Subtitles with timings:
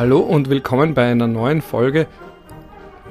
[0.00, 2.06] Hallo und willkommen bei einer neuen Folge.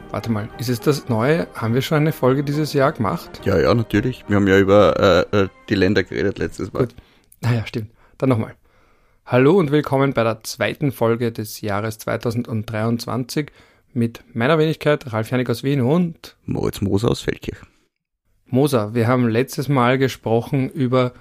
[0.10, 1.46] Warte mal, ist es das neue?
[1.54, 3.42] Haben wir schon eine Folge dieses Jahr gemacht?
[3.46, 4.26] Ja, ja, natürlich.
[4.28, 6.88] Wir haben ja über äh, äh die Länder geredet letztes Mal.
[6.88, 6.96] Gut.
[7.42, 7.92] Naja, stimmt.
[8.18, 8.56] Dann nochmal.
[9.24, 13.52] Hallo und willkommen bei der zweiten Folge des Jahres 2023
[13.94, 17.60] mit meiner Wenigkeit Ralf Janik aus Wien und Moritz Moser aus Feldkirch.
[18.48, 21.14] Moser, wir haben letztes Mal gesprochen über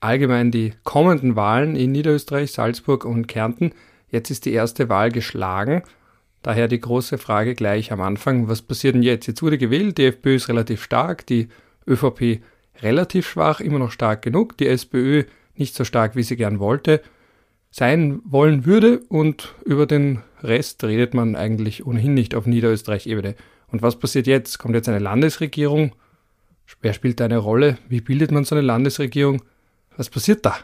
[0.00, 3.70] allgemein die kommenden Wahlen in Niederösterreich, Salzburg und Kärnten.
[4.08, 5.82] Jetzt ist die erste Wahl geschlagen.
[6.42, 9.26] Daher die große Frage gleich am Anfang, was passiert denn jetzt?
[9.26, 11.48] Jetzt wurde gewählt, die FPÖ ist relativ stark, die
[11.88, 12.40] ÖVP
[12.82, 15.24] relativ schwach, immer noch stark genug, die SPÖ
[15.56, 17.00] nicht so stark, wie sie gern wollte,
[17.70, 23.34] sein wollen würde und über den Rest redet man eigentlich ohnehin nicht auf Niederösterreich-Ebene.
[23.68, 24.58] Und was passiert jetzt?
[24.58, 25.94] Kommt jetzt eine Landesregierung?
[26.80, 27.78] Wer spielt da eine Rolle?
[27.88, 29.42] Wie bildet man so eine Landesregierung?
[29.96, 30.56] Was passiert da?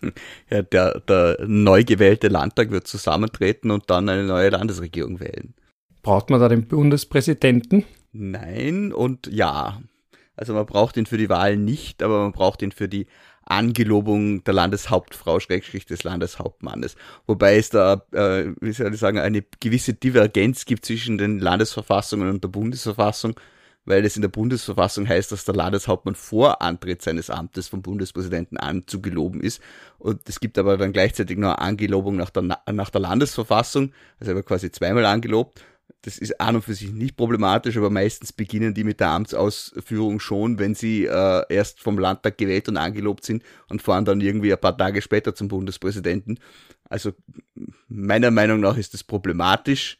[0.50, 5.54] Ja, der, der neu gewählte Landtag wird zusammentreten und dann eine neue Landesregierung wählen.
[6.02, 7.84] Braucht man da den Bundespräsidenten?
[8.12, 9.82] Nein und ja.
[10.36, 13.06] Also man braucht ihn für die Wahlen nicht, aber man braucht ihn für die
[13.44, 16.96] Angelobung der Landeshauptfrau, Schrägstrich des Landeshauptmannes.
[17.26, 22.28] Wobei es da, äh, wie soll ich sagen, eine gewisse Divergenz gibt zwischen den Landesverfassungen
[22.28, 23.34] und der Bundesverfassung
[23.88, 28.58] weil es in der Bundesverfassung heißt, dass der Landeshauptmann vor Antritt seines Amtes vom Bundespräsidenten
[28.58, 29.62] anzugeloben ist.
[29.98, 34.32] Und es gibt aber dann gleichzeitig noch eine Angelobung nach der, nach der Landesverfassung, also
[34.32, 35.64] er wird quasi zweimal angelobt.
[36.02, 40.20] Das ist an und für sich nicht problematisch, aber meistens beginnen die mit der Amtsausführung
[40.20, 44.52] schon, wenn sie äh, erst vom Landtag gewählt und angelobt sind und fahren dann irgendwie
[44.52, 46.38] ein paar Tage später zum Bundespräsidenten.
[46.84, 47.12] Also
[47.88, 49.98] meiner Meinung nach ist das problematisch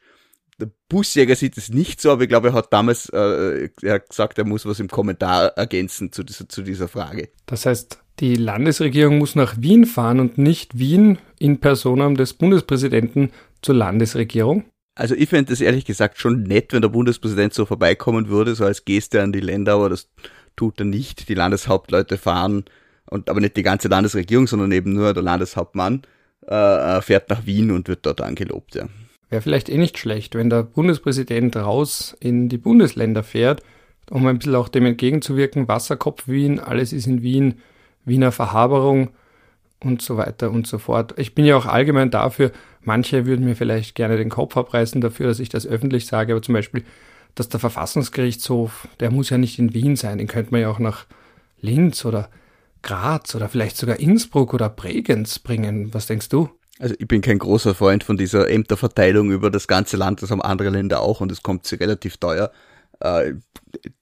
[0.61, 4.09] der Busjäger sieht es nicht so, aber ich glaube, er hat damals äh, er hat
[4.09, 7.28] gesagt, er muss was im Kommentar ergänzen zu dieser, zu dieser Frage.
[7.47, 13.31] Das heißt, die Landesregierung muss nach Wien fahren und nicht Wien in Personam des Bundespräsidenten
[13.62, 14.65] zur Landesregierung?
[14.97, 18.65] Also ich fände es ehrlich gesagt schon nett, wenn der Bundespräsident so vorbeikommen würde, so
[18.65, 20.11] als Geste an die Länder, aber das
[20.56, 21.28] tut er nicht.
[21.28, 22.65] Die Landeshauptleute fahren
[23.09, 26.03] und aber nicht die ganze Landesregierung, sondern eben nur der Landeshauptmann
[26.49, 26.55] äh,
[26.99, 28.88] äh fährt nach Wien und wird dort angelobt, ja.
[29.31, 33.62] Wäre vielleicht eh nicht schlecht, wenn der Bundespräsident raus in die Bundesländer fährt,
[34.11, 35.69] um ein bisschen auch dem entgegenzuwirken.
[35.69, 37.61] Wasserkopf Wien, alles ist in Wien,
[38.05, 39.11] Wiener Verhaberung
[39.81, 41.15] und so weiter und so fort.
[41.19, 45.27] Ich bin ja auch allgemein dafür, manche würden mir vielleicht gerne den Kopf abreißen dafür,
[45.27, 46.84] dass ich das öffentlich sage, aber zum Beispiel,
[47.34, 50.78] dass der Verfassungsgerichtshof, der muss ja nicht in Wien sein, den könnte man ja auch
[50.78, 51.05] nach
[51.61, 52.31] Linz oder
[52.83, 55.93] Graz oder vielleicht sogar Innsbruck oder Bregenz bringen.
[55.93, 56.49] Was denkst du?
[56.78, 60.43] Also ich bin kein großer Freund von dieser Ämterverteilung über das ganze Land, das haben
[60.43, 62.53] andere Länder auch und es kommt sie relativ teuer.
[63.00, 63.34] Äh,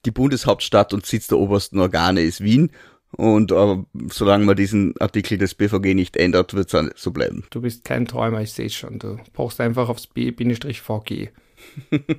[0.04, 2.70] die Bundeshauptstadt und Sitz der obersten Organe ist Wien
[3.12, 3.76] und äh,
[4.12, 7.44] solange man diesen Artikel des BVG nicht ändert, wird es so bleiben.
[7.50, 8.98] Du bist kein Träumer, ich sehe schon.
[8.98, 11.30] Du brauchst einfach aufs B-VG.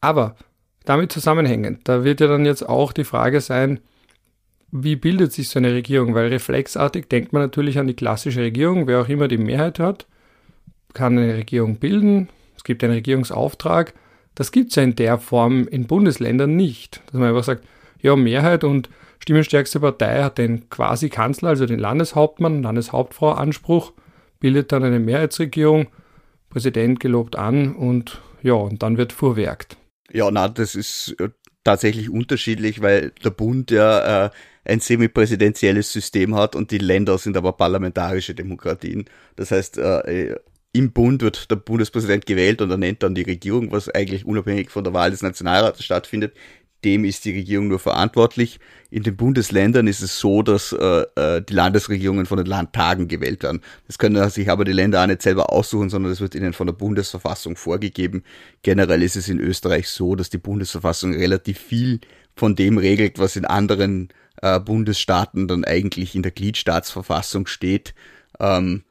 [0.00, 0.36] Aber
[0.84, 3.80] damit zusammenhängend, da wird ja dann jetzt auch die Frage sein,
[4.72, 6.14] wie bildet sich so eine Regierung?
[6.14, 10.06] Weil reflexartig denkt man natürlich an die klassische Regierung, wer auch immer die Mehrheit hat,
[10.94, 12.28] kann eine Regierung bilden.
[12.56, 13.94] Es gibt einen Regierungsauftrag.
[14.34, 17.02] Das gibt es ja in der Form in Bundesländern nicht.
[17.06, 17.64] Dass man einfach sagt,
[18.00, 18.88] ja, Mehrheit und
[19.18, 23.92] stimmenstärkste Partei hat den quasi Kanzler, also den Landeshauptmann, Landeshauptfrau Anspruch,
[24.38, 25.88] bildet dann eine Mehrheitsregierung,
[26.48, 29.76] Präsident gelobt an und ja, und dann wird vorwerkt.
[30.12, 31.14] Ja, na, das ist
[31.64, 34.30] tatsächlich unterschiedlich, weil der Bund ja äh,
[34.64, 39.06] ein semipräsidentielles System hat und die Länder sind aber parlamentarische Demokratien.
[39.36, 40.36] Das heißt, äh,
[40.72, 44.70] im Bund wird der Bundespräsident gewählt und er nennt dann die Regierung, was eigentlich unabhängig
[44.70, 46.34] von der Wahl des Nationalrates stattfindet.
[46.84, 48.58] Dem ist die Regierung nur verantwortlich.
[48.90, 53.42] In den Bundesländern ist es so, dass äh, äh die Landesregierungen von den Landtagen gewählt
[53.42, 53.60] werden.
[53.86, 56.66] Das können sich aber die Länder auch nicht selber aussuchen, sondern das wird ihnen von
[56.66, 58.24] der Bundesverfassung vorgegeben.
[58.62, 62.00] Generell ist es in Österreich so, dass die Bundesverfassung relativ viel
[62.34, 64.08] von dem regelt, was in anderen
[64.42, 67.94] äh, Bundesstaaten dann eigentlich in der Gliedstaatsverfassung steht.
[68.38, 68.84] Ähm,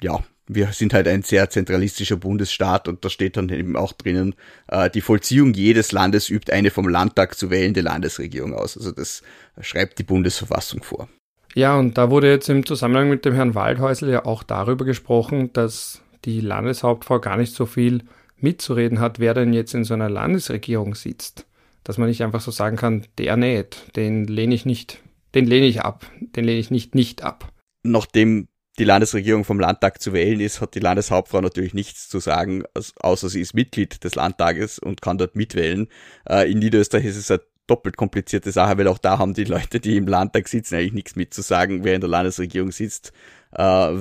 [0.00, 4.34] ja, wir sind halt ein sehr zentralistischer Bundesstaat und da steht dann eben auch drinnen,
[4.68, 8.76] äh, die Vollziehung jedes Landes übt eine vom Landtag zu wählende Landesregierung aus.
[8.76, 9.22] Also das
[9.60, 11.08] schreibt die Bundesverfassung vor.
[11.54, 15.52] Ja, und da wurde jetzt im Zusammenhang mit dem Herrn Waldhäusl ja auch darüber gesprochen,
[15.52, 18.02] dass die Landeshauptfrau gar nicht so viel
[18.36, 21.46] mitzureden hat, wer denn jetzt in so einer Landesregierung sitzt
[21.88, 25.02] dass man nicht einfach so sagen kann, der näht, den lehne ich nicht,
[25.34, 27.50] den lehne ich ab, den lehne ich nicht nicht ab.
[27.82, 28.48] Nachdem
[28.78, 32.62] die Landesregierung vom Landtag zu wählen ist, hat die Landeshauptfrau natürlich nichts zu sagen,
[33.00, 35.88] außer sie ist Mitglied des Landtages und kann dort mitwählen.
[36.28, 39.80] Äh, in Niederösterreich ist es eine doppelt komplizierte Sache, weil auch da haben die Leute,
[39.80, 43.12] die im Landtag sitzen, eigentlich nichts mitzusagen, wer in der Landesregierung sitzt,
[43.52, 43.94] äh,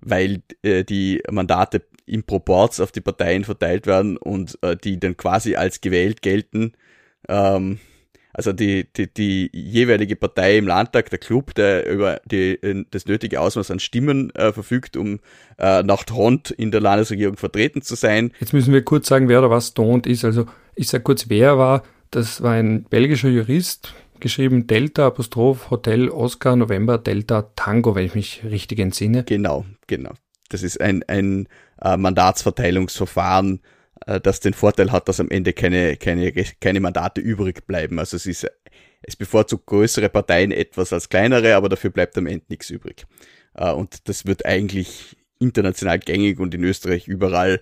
[0.00, 5.56] weil äh, die Mandate im Proporz auf die Parteien verteilt werden und die dann quasi
[5.56, 6.72] als gewählt gelten.
[7.30, 7.80] Ähm,
[8.34, 13.40] also die, die, die jeweilige Partei im Landtag, der Club, der über die, das nötige
[13.40, 15.20] Ausmaß an Stimmen äh, verfügt, um
[15.56, 18.32] äh, nach Tont in der Landesregierung vertreten zu sein.
[18.40, 20.24] Jetzt müssen wir kurz sagen, wer oder was Tont ist.
[20.24, 21.84] Also ich sage kurz, wer war.
[22.10, 28.14] Das war ein belgischer Jurist, geschrieben Delta Apostroph Hotel Oscar November Delta Tango, wenn ich
[28.14, 29.24] mich richtig entsinne.
[29.24, 30.12] Genau, genau.
[30.48, 31.48] Das ist ein, ein
[31.80, 33.60] äh, Mandatsverteilungsverfahren,
[34.06, 37.98] äh, das den Vorteil hat, dass am Ende keine, keine, keine Mandate übrig bleiben.
[37.98, 38.46] Also es ist,
[39.02, 43.06] es bevorzugt größere Parteien etwas als kleinere, aber dafür bleibt am Ende nichts übrig.
[43.54, 47.60] Äh, und das wird eigentlich international gängig und in Österreich überall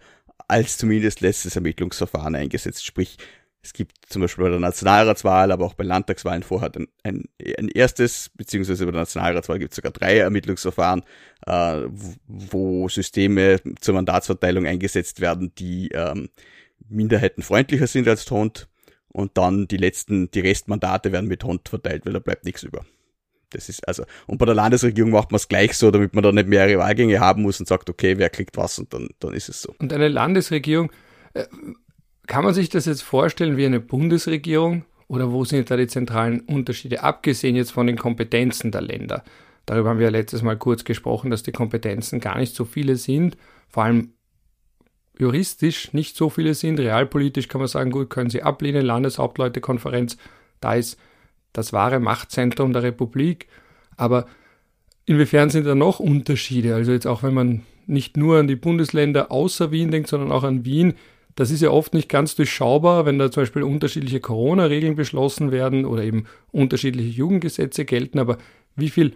[0.48, 2.84] als zumindest letztes Ermittlungsverfahren eingesetzt.
[2.84, 3.16] Sprich,
[3.62, 7.24] es gibt zum Beispiel bei der Nationalratswahl, aber auch bei Landtagswahlen vorher ein, ein,
[7.58, 11.02] ein erstes, beziehungsweise bei der Nationalratswahl gibt es sogar drei Ermittlungsverfahren,
[11.46, 11.82] äh,
[12.26, 16.28] wo Systeme zur Mandatsverteilung eingesetzt werden, die ähm,
[16.88, 18.68] minderheitenfreundlicher sind als Tont
[19.08, 22.84] und dann die letzten, die Restmandate werden mit Tont verteilt, weil da bleibt nichts über.
[23.50, 26.32] Das ist also, und bei der Landesregierung macht man es gleich so, damit man da
[26.32, 29.48] nicht mehrere Wahlgänge haben muss und sagt, okay, wer kriegt was und dann, dann ist
[29.48, 29.74] es so.
[29.78, 30.90] Und eine Landesregierung,
[31.34, 31.44] äh,
[32.26, 36.40] kann man sich das jetzt vorstellen wie eine Bundesregierung oder wo sind da die zentralen
[36.40, 39.24] Unterschiede, abgesehen jetzt von den Kompetenzen der Länder?
[39.66, 43.36] Darüber haben wir letztes Mal kurz gesprochen, dass die Kompetenzen gar nicht so viele sind,
[43.68, 44.12] vor allem
[45.18, 46.80] juristisch nicht so viele sind.
[46.80, 50.16] Realpolitisch kann man sagen, gut, können sie ablehnen, Landeshauptleutekonferenz,
[50.60, 50.98] da ist
[51.52, 53.46] das wahre Machtzentrum der Republik.
[53.96, 54.26] Aber
[55.04, 56.74] inwiefern sind da noch Unterschiede?
[56.74, 60.44] Also jetzt auch wenn man nicht nur an die Bundesländer außer Wien denkt, sondern auch
[60.44, 60.94] an Wien,
[61.34, 65.84] das ist ja oft nicht ganz durchschaubar, wenn da zum Beispiel unterschiedliche Corona-Regeln beschlossen werden
[65.84, 68.18] oder eben unterschiedliche Jugendgesetze gelten.
[68.18, 68.38] Aber
[68.76, 69.14] wie viel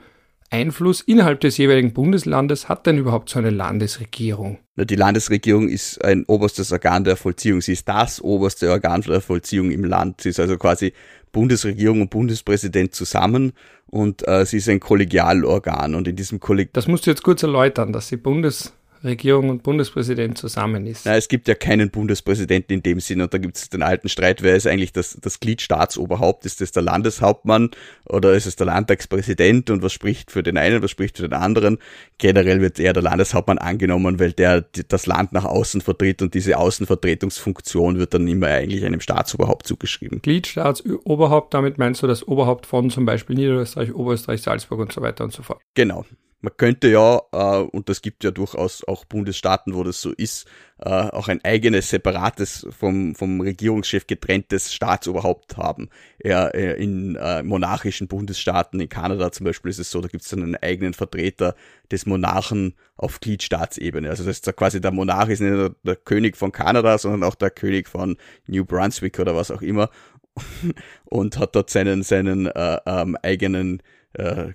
[0.50, 4.58] Einfluss innerhalb des jeweiligen Bundeslandes hat denn überhaupt so eine Landesregierung?
[4.76, 7.60] Die Landesregierung ist ein oberstes Organ der Vollziehung.
[7.60, 10.20] Sie ist das oberste Organ der Vollziehung im Land.
[10.20, 10.92] Sie ist also quasi
[11.32, 13.52] Bundesregierung und Bundespräsident zusammen
[13.86, 15.94] und äh, sie ist ein Kollegialorgan.
[15.94, 18.72] Und in diesem Kolleg Das musst du jetzt kurz erläutern, dass die Bundes
[19.04, 21.06] Regierung und Bundespräsident zusammen ist.
[21.06, 24.08] Na, es gibt ja keinen Bundespräsidenten in dem Sinn und da gibt es den alten
[24.08, 26.44] Streit, wer ist eigentlich das, das Glied Staatsoberhaupt?
[26.46, 27.70] Ist das der Landeshauptmann
[28.04, 31.38] oder ist es der Landtagspräsident und was spricht für den einen, was spricht für den
[31.38, 31.78] anderen?
[32.18, 36.58] Generell wird eher der Landeshauptmann angenommen, weil der das Land nach außen vertritt und diese
[36.58, 40.20] Außenvertretungsfunktion wird dann immer eigentlich einem Staatsoberhaupt zugeschrieben.
[40.22, 45.00] Glied Staatsoberhaupt, damit meinst du das Oberhaupt von zum Beispiel Niederösterreich, Oberösterreich, Salzburg und so
[45.00, 45.60] weiter und so fort.
[45.74, 46.04] Genau
[46.46, 50.46] man könnte ja, äh, und das gibt ja durchaus auch Bundesstaaten, wo das so ist,
[50.78, 55.88] äh, auch ein eigenes, separates, vom, vom Regierungschef getrenntes Staatsoberhaupt haben.
[56.22, 60.22] Ja, äh, in äh, monarchischen Bundesstaaten, in Kanada zum Beispiel ist es so, da gibt
[60.22, 61.56] es dann einen eigenen Vertreter
[61.90, 64.08] des Monarchen auf Gliedstaatsebene.
[64.08, 67.24] Also das ist da quasi der Monarch ist nicht nur der König von Kanada, sondern
[67.24, 68.16] auch der König von
[68.46, 69.90] New Brunswick oder was auch immer
[71.06, 73.82] und hat dort seinen, seinen äh, ähm, eigenen
[74.12, 74.52] äh,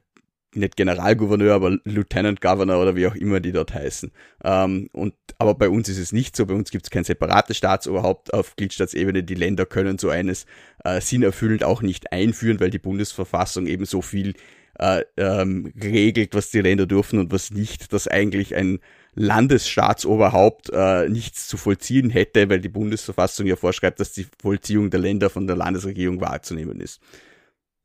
[0.56, 4.12] nicht Generalgouverneur, aber Lieutenant Governor oder wie auch immer die dort heißen.
[4.44, 6.46] Ähm, und, aber bei uns ist es nicht so.
[6.46, 9.24] Bei uns gibt es kein separates Staatsoberhaupt auf Gliedstaatsebene.
[9.24, 10.46] Die Länder können so eines
[10.84, 14.34] äh, sinnerfüllend auch nicht einführen, weil die Bundesverfassung eben so viel
[14.80, 18.80] äh, ähm, regelt, was die Länder dürfen und was nicht, dass eigentlich ein
[19.14, 25.02] Landesstaatsoberhaupt äh, nichts zu vollziehen hätte, weil die Bundesverfassung ja vorschreibt, dass die Vollziehung der
[25.02, 27.02] Länder von der Landesregierung wahrzunehmen ist.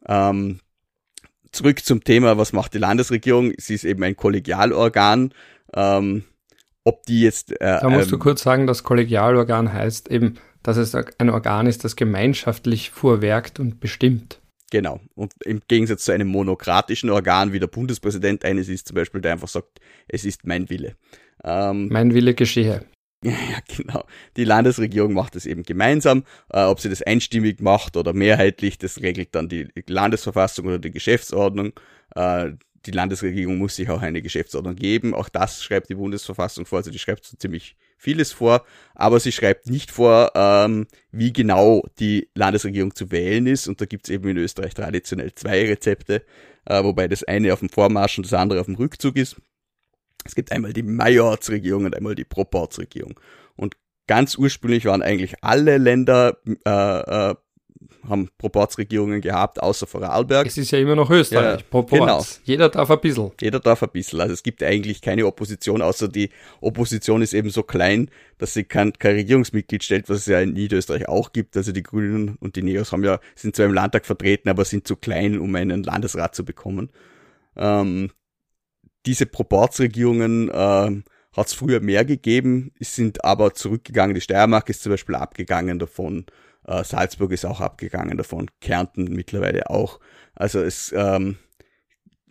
[0.09, 0.61] Ähm,
[1.57, 3.53] zurück zum Thema, was macht die Landesregierung?
[3.59, 5.33] Sie ist eben ein Kollegialorgan.
[5.75, 6.25] Ähm,
[6.85, 7.53] ob die jetzt.
[7.61, 11.67] Äh, da musst ähm, du kurz sagen, dass Kollegialorgan heißt eben, dass es ein Organ
[11.67, 14.41] ist, das gemeinschaftlich vorwerkt und bestimmt.
[14.71, 15.01] Genau.
[15.15, 19.33] Und im Gegensatz zu einem monokratischen Organ wie der Bundespräsident eines ist zum Beispiel, der
[19.33, 20.97] einfach sagt, es ist mein Wille.
[21.45, 22.85] Ähm, mein Wille geschehe.
[23.50, 24.04] Ja, genau.
[24.37, 26.25] Die Landesregierung macht es eben gemeinsam.
[26.52, 30.92] Äh, ob sie das einstimmig macht oder mehrheitlich, das regelt dann die Landesverfassung oder die
[30.92, 31.73] Geschäftsordnung.
[32.14, 32.52] Äh,
[32.85, 35.12] die Landesregierung muss sich auch eine Geschäftsordnung geben.
[35.12, 36.78] Auch das schreibt die Bundesverfassung vor.
[36.78, 38.64] Also die schreibt so ziemlich vieles vor,
[38.95, 43.66] aber sie schreibt nicht vor, ähm, wie genau die Landesregierung zu wählen ist.
[43.66, 46.23] Und da gibt es eben in Österreich traditionell zwei Rezepte,
[46.66, 49.37] äh, wobei das eine auf dem Vormarsch und das andere auf dem Rückzug ist.
[50.26, 53.18] Es gibt einmal die Majorzregierung und einmal die Proportsregierung.
[53.56, 57.35] Und ganz ursprünglich waren eigentlich alle Länder äh, äh,
[58.09, 60.47] haben Proportsregierungen gehabt, außer Vorarlberg.
[60.47, 61.90] Es ist ja immer noch Österreich, ja, Proports.
[61.99, 62.45] Genau.
[62.45, 63.33] Jeder darf ein bisschen.
[63.40, 64.21] Jeder darf ein bisschen.
[64.21, 66.30] Also es gibt eigentlich keine Opposition, außer die
[66.61, 70.52] Opposition ist eben so klein, dass sie kein, kein Regierungsmitglied stellt, was es ja in
[70.52, 71.56] Niederösterreich auch gibt.
[71.56, 74.87] Also die Grünen und die Neos haben ja, sind zwar im Landtag vertreten, aber sind
[74.87, 76.90] zu klein, um einen Landesrat zu bekommen.
[77.56, 78.11] Ähm,
[79.07, 84.15] diese Proportsregierungen äh, hat es früher mehr gegeben, sind aber zurückgegangen.
[84.15, 86.27] Die Steiermark ist zum Beispiel abgegangen davon.
[86.67, 88.51] Äh, Salzburg ist auch abgegangen davon.
[88.61, 90.01] Kärnten mittlerweile auch.
[90.35, 91.37] Also es, ähm,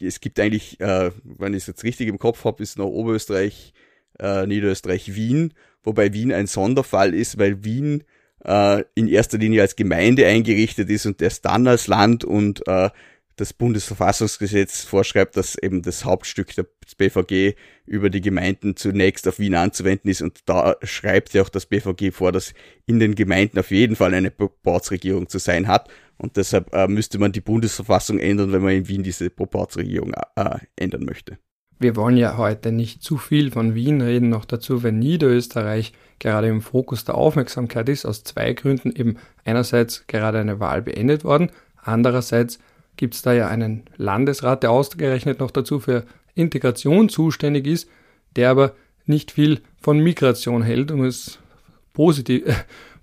[0.01, 3.73] es gibt eigentlich, äh, wenn ich es jetzt richtig im Kopf habe, ist noch Oberösterreich,
[4.19, 5.53] äh, Niederösterreich, Wien.
[5.83, 8.03] Wobei Wien ein Sonderfall ist, weil Wien
[8.43, 12.89] äh, in erster Linie als Gemeinde eingerichtet ist und erst dann als Land und äh,
[13.35, 19.55] das Bundesverfassungsgesetz vorschreibt, dass eben das Hauptstück des BVG über die Gemeinden zunächst auf Wien
[19.55, 20.21] anzuwenden ist.
[20.21, 22.53] Und da schreibt ja auch das BVG vor, dass
[22.85, 25.89] in den Gemeinden auf jeden Fall eine Proporzregierung zu sein hat.
[26.17, 30.59] Und deshalb äh, müsste man die Bundesverfassung ändern, wenn man in Wien diese Proporzregierung äh,
[30.77, 31.37] ändern möchte.
[31.77, 36.47] Wir wollen ja heute nicht zu viel von Wien reden, noch dazu, wenn Niederösterreich gerade
[36.47, 38.93] im Fokus der Aufmerksamkeit ist, aus zwei Gründen.
[38.95, 42.59] Eben einerseits gerade eine Wahl beendet worden, andererseits
[42.97, 47.89] gibt es da ja einen Landesrat, der ausgerechnet noch dazu für Integration zuständig ist,
[48.35, 48.73] der aber
[49.05, 51.39] nicht viel von Migration hält, um es
[51.93, 52.53] positiv, äh,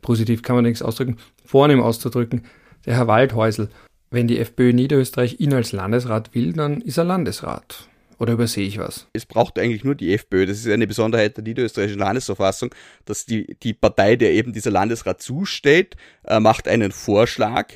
[0.00, 2.44] positiv kann man nichts ausdrücken, vornehm auszudrücken,
[2.86, 3.68] der Herr Waldhäusl.
[4.10, 7.88] Wenn die FPÖ Niederösterreich ihn als Landesrat will, dann ist er Landesrat.
[8.18, 9.08] Oder übersehe ich was?
[9.14, 10.46] Es braucht eigentlich nur die FPÖ.
[10.46, 15.22] Das ist eine Besonderheit der niederösterreichischen Landesverfassung, dass die, die Partei, der eben dieser Landesrat
[15.22, 17.72] zusteht, äh, macht einen Vorschlag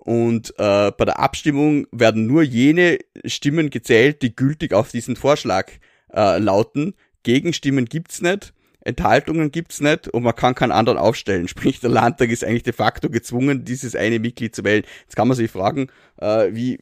[0.00, 5.70] und äh, bei der Abstimmung werden nur jene Stimmen gezählt, die gültig auf diesen Vorschlag
[6.12, 6.94] äh, lauten.
[7.22, 11.48] Gegenstimmen gibt's nicht, Enthaltungen gibt's nicht und man kann keinen anderen aufstellen.
[11.48, 14.84] Sprich, der Landtag ist eigentlich de facto gezwungen, dieses eine Mitglied zu wählen.
[15.02, 16.78] Jetzt kann man sich fragen, äh, wie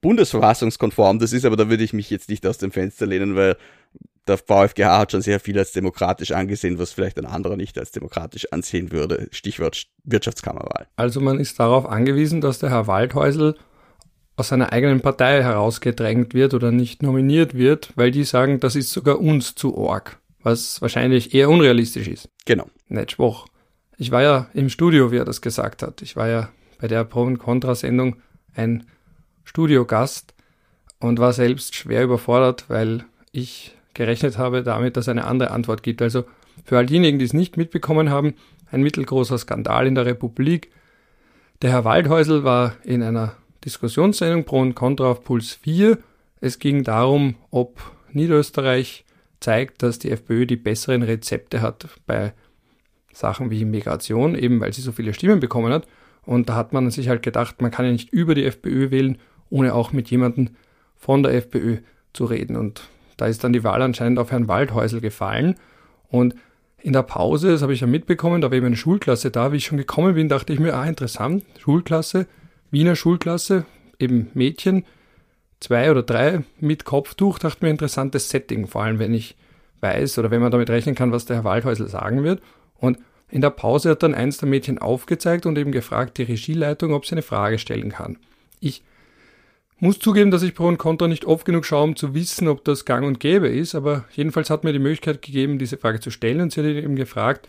[0.00, 3.56] bundesverfassungskonform das ist, aber da würde ich mich jetzt nicht aus dem Fenster lehnen, weil
[4.28, 7.90] der VfGH hat schon sehr viel als demokratisch angesehen, was vielleicht ein anderer nicht als
[7.90, 9.28] demokratisch ansehen würde.
[9.32, 10.86] Stichwort Wirtschaftskammerwahl.
[10.96, 13.54] Also man ist darauf angewiesen, dass der Herr Waldhäusl
[14.36, 18.90] aus seiner eigenen Partei herausgedrängt wird oder nicht nominiert wird, weil die sagen, das ist
[18.90, 22.28] sogar uns zu org, was wahrscheinlich eher unrealistisch ist.
[22.46, 22.68] Genau.
[22.88, 23.46] Nicht Spruch.
[23.98, 26.02] Ich war ja im Studio, wie er das gesagt hat.
[26.02, 26.48] Ich war ja
[26.80, 28.16] bei der Pro- und Contra-Sendung
[28.54, 28.84] ein
[29.44, 30.34] Studiogast
[30.98, 36.02] und war selbst schwer überfordert, weil ich gerechnet habe damit, dass eine andere Antwort gibt.
[36.02, 36.24] Also
[36.64, 38.34] für all diejenigen, die es nicht mitbekommen haben,
[38.70, 40.70] ein mittelgroßer Skandal in der Republik.
[41.60, 45.98] Der Herr Waldhäusl war in einer Diskussionssendung Pro und Contra auf Puls 4.
[46.40, 47.80] Es ging darum, ob
[48.10, 49.04] Niederösterreich
[49.40, 52.32] zeigt, dass die FPÖ die besseren Rezepte hat bei
[53.12, 55.86] Sachen wie Migration, eben weil sie so viele Stimmen bekommen hat.
[56.24, 59.18] Und da hat man sich halt gedacht, man kann ja nicht über die FPÖ wählen,
[59.50, 60.50] ohne auch mit jemandem
[60.96, 61.78] von der FPÖ
[62.12, 62.56] zu reden.
[62.56, 62.82] Und
[63.22, 65.54] da ist dann die Wahl anscheinend auf Herrn Waldhäusl gefallen.
[66.08, 66.34] Und
[66.78, 69.58] in der Pause, das habe ich ja mitbekommen, da war eben eine Schulklasse da, wie
[69.58, 72.26] ich schon gekommen bin, dachte ich mir, ah, interessant, Schulklasse,
[72.72, 73.64] Wiener Schulklasse,
[74.00, 74.84] eben Mädchen,
[75.60, 79.36] zwei oder drei mit Kopftuch, dachte mir, interessantes Setting, vor allem wenn ich
[79.80, 82.42] weiß oder wenn man damit rechnen kann, was der Herr Waldhäusl sagen wird.
[82.74, 82.98] Und
[83.28, 87.06] in der Pause hat dann eins der Mädchen aufgezeigt und eben gefragt, die Regieleitung, ob
[87.06, 88.18] sie eine Frage stellen kann.
[88.58, 88.82] Ich
[89.82, 92.64] muss zugeben, dass ich Pro und Contra nicht oft genug schaue, um zu wissen, ob
[92.64, 96.10] das gang und gäbe ist, aber jedenfalls hat mir die Möglichkeit gegeben, diese Frage zu
[96.12, 97.48] stellen und sie hat eben gefragt,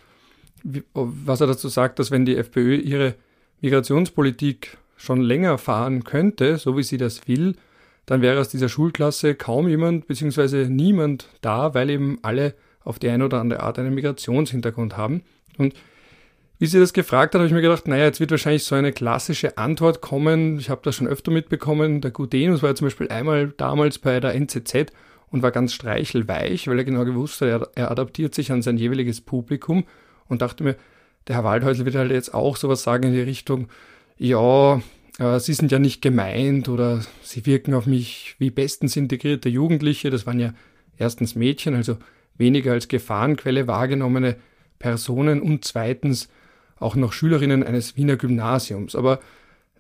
[0.64, 3.14] was er dazu sagt, dass wenn die FPÖ ihre
[3.62, 7.56] Migrationspolitik schon länger fahren könnte, so wie sie das will,
[8.08, 10.70] dann wäre aus dieser Schulklasse kaum jemand bzw.
[10.70, 15.22] niemand da, weil eben alle auf die eine oder andere Art einen Migrationshintergrund haben.
[15.60, 15.76] Und
[16.64, 18.94] wie sie das gefragt hat, habe ich mir gedacht, naja, jetzt wird wahrscheinlich so eine
[18.94, 20.60] klassische Antwort kommen.
[20.60, 22.00] Ich habe das schon öfter mitbekommen.
[22.00, 24.94] Der Gudenus war ja zum Beispiel einmal damals bei der NZZ
[25.30, 28.78] und war ganz streichelweich, weil er genau gewusst hat, er, er adaptiert sich an sein
[28.78, 29.84] jeweiliges Publikum
[30.30, 30.78] und dachte mir,
[31.28, 33.68] der Herr Waldhäusl wird halt jetzt auch sowas sagen in die Richtung,
[34.18, 34.82] ja,
[35.20, 40.12] äh, Sie sind ja nicht gemeint oder Sie wirken auf mich wie bestens integrierte Jugendliche.
[40.12, 40.54] Das waren ja
[40.98, 41.98] erstens Mädchen, also
[42.38, 44.38] weniger als Gefahrenquelle wahrgenommene
[44.80, 46.30] Personen und zweitens
[46.84, 48.96] auch noch Schülerinnen eines Wiener Gymnasiums.
[48.96, 49.20] Aber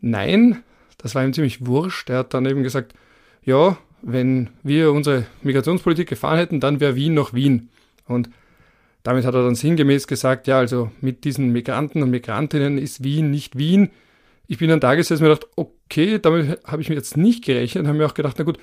[0.01, 0.63] nein,
[0.97, 2.09] das war ihm ziemlich wurscht.
[2.09, 2.93] Er hat dann eben gesagt,
[3.43, 7.69] ja, wenn wir unsere Migrationspolitik gefahren hätten, dann wäre Wien noch Wien.
[8.07, 8.29] Und
[9.03, 13.31] damit hat er dann sinngemäß gesagt, ja, also mit diesen Migranten und Migrantinnen ist Wien
[13.31, 13.91] nicht Wien.
[14.47, 17.43] Ich bin dann da gesessen und mir gedacht, okay, damit habe ich mir jetzt nicht
[17.43, 18.59] gerechnet, habe mir auch gedacht, na gut,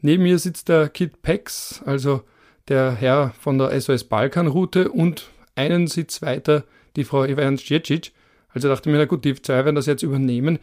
[0.00, 2.22] neben mir sitzt der Kid Pex, also
[2.68, 6.64] der Herr von der SOS Balkan Route und einen Sitz weiter
[6.96, 8.12] die Frau Ivan Stjecic.
[8.50, 10.58] Also dachte ich mir, na gut, die zwei werden das jetzt übernehmen.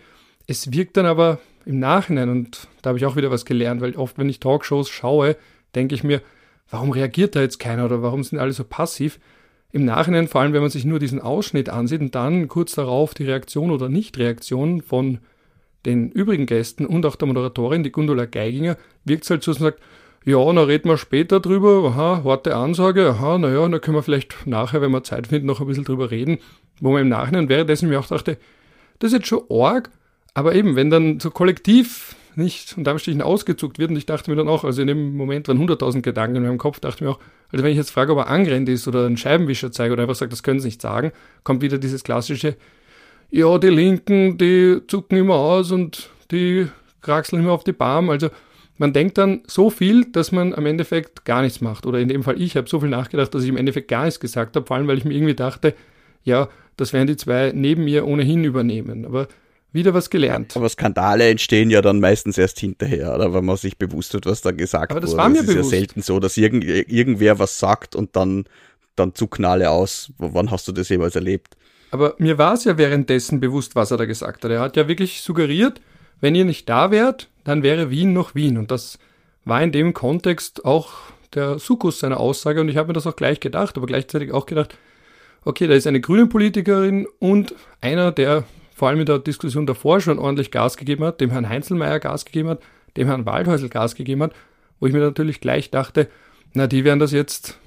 [0.47, 3.95] Es wirkt dann aber im Nachhinein, und da habe ich auch wieder was gelernt, weil
[3.95, 5.35] oft, wenn ich Talkshows schaue,
[5.75, 6.21] denke ich mir,
[6.69, 9.19] warum reagiert da jetzt keiner oder warum sind alle so passiv?
[9.71, 13.13] Im Nachhinein, vor allem wenn man sich nur diesen Ausschnitt ansieht und dann kurz darauf
[13.13, 15.19] die Reaktion oder Nichtreaktion von
[15.85, 19.59] den übrigen Gästen und auch der Moderatorin, die Gundula Geiginger, wirkt es halt so, dass
[19.59, 19.83] man sagt,
[20.25, 24.45] ja, dann reden wir später drüber, aha, harte Ansage, aha, naja, dann können wir vielleicht
[24.45, 26.39] nachher, wenn wir Zeit finden, noch ein bisschen drüber reden,
[26.81, 28.37] wo man im Nachhinein währenddessen mir auch dachte,
[28.99, 29.89] das ist jetzt schon arg,
[30.33, 34.37] aber eben, wenn dann so kollektiv nicht unter Anführungsstrichen ausgezuckt wird, und ich dachte mir
[34.37, 37.19] dann auch, also in dem Moment waren 100.000 Gedanken in meinem Kopf, dachte mir auch,
[37.51, 40.15] also wenn ich jetzt frage, ob er angerennt ist oder einen Scheibenwischer zeige oder einfach
[40.15, 41.11] sagt, das können sie nicht sagen,
[41.43, 42.55] kommt wieder dieses klassische,
[43.31, 46.67] ja, die Linken, die zucken immer aus und die
[47.01, 48.29] kraxeln immer auf die Barm, also
[48.79, 51.85] man denkt dann so viel, dass man am Endeffekt gar nichts macht.
[51.85, 54.19] Oder in dem Fall, ich habe so viel nachgedacht, dass ich im Endeffekt gar nichts
[54.19, 55.75] gesagt habe, vor allem weil ich mir irgendwie dachte,
[56.23, 59.05] ja, das werden die zwei neben mir ohnehin übernehmen.
[59.05, 59.27] Aber
[59.73, 60.55] wieder was gelernt.
[60.55, 64.41] Aber Skandale entstehen ja dann meistens erst hinterher, oder wenn man sich bewusst wird, was
[64.41, 65.21] da gesagt Aber das wurde.
[65.21, 65.71] War mir das ist bewusst.
[65.73, 68.45] ja selten so, dass irgend, irgendwer was sagt und dann,
[68.95, 70.11] dann zu Knalle aus.
[70.17, 71.57] Wann hast du das jemals erlebt?
[71.91, 74.51] Aber mir war es ja währenddessen bewusst, was er da gesagt hat.
[74.51, 75.81] Er hat ja wirklich suggeriert,
[76.21, 78.57] wenn ihr nicht da wärt, dann wäre Wien noch Wien.
[78.57, 78.99] Und das
[79.45, 80.89] war in dem Kontext auch
[81.33, 82.61] der Sukkus seiner Aussage.
[82.61, 84.77] Und ich habe mir das auch gleich gedacht, aber gleichzeitig auch gedacht,
[85.45, 89.99] okay, da ist eine grüne Politikerin und einer, der vor allem in der Diskussion davor
[89.99, 92.61] schon ordentlich Gas gegeben hat, dem Herrn Heinzelmeier Gas gegeben hat,
[92.97, 94.33] dem Herrn Waldhäusl Gas gegeben hat,
[94.79, 96.07] wo ich mir natürlich gleich dachte,
[96.53, 97.59] na, die werden das jetzt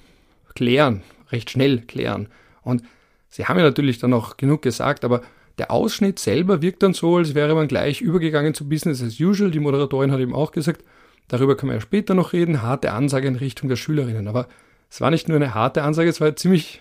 [0.54, 2.28] klären, recht schnell klären.
[2.62, 2.82] Und
[3.28, 5.22] sie haben ja natürlich dann auch genug gesagt, aber
[5.58, 9.50] der Ausschnitt selber wirkt dann so, als wäre man gleich übergegangen zu Business as usual.
[9.50, 10.84] Die Moderatorin hat eben auch gesagt,
[11.28, 14.28] darüber können wir ja später noch reden, harte Ansage in Richtung der Schülerinnen.
[14.28, 14.48] Aber
[14.90, 16.80] es war nicht nur eine harte Ansage, es war eine ziemlich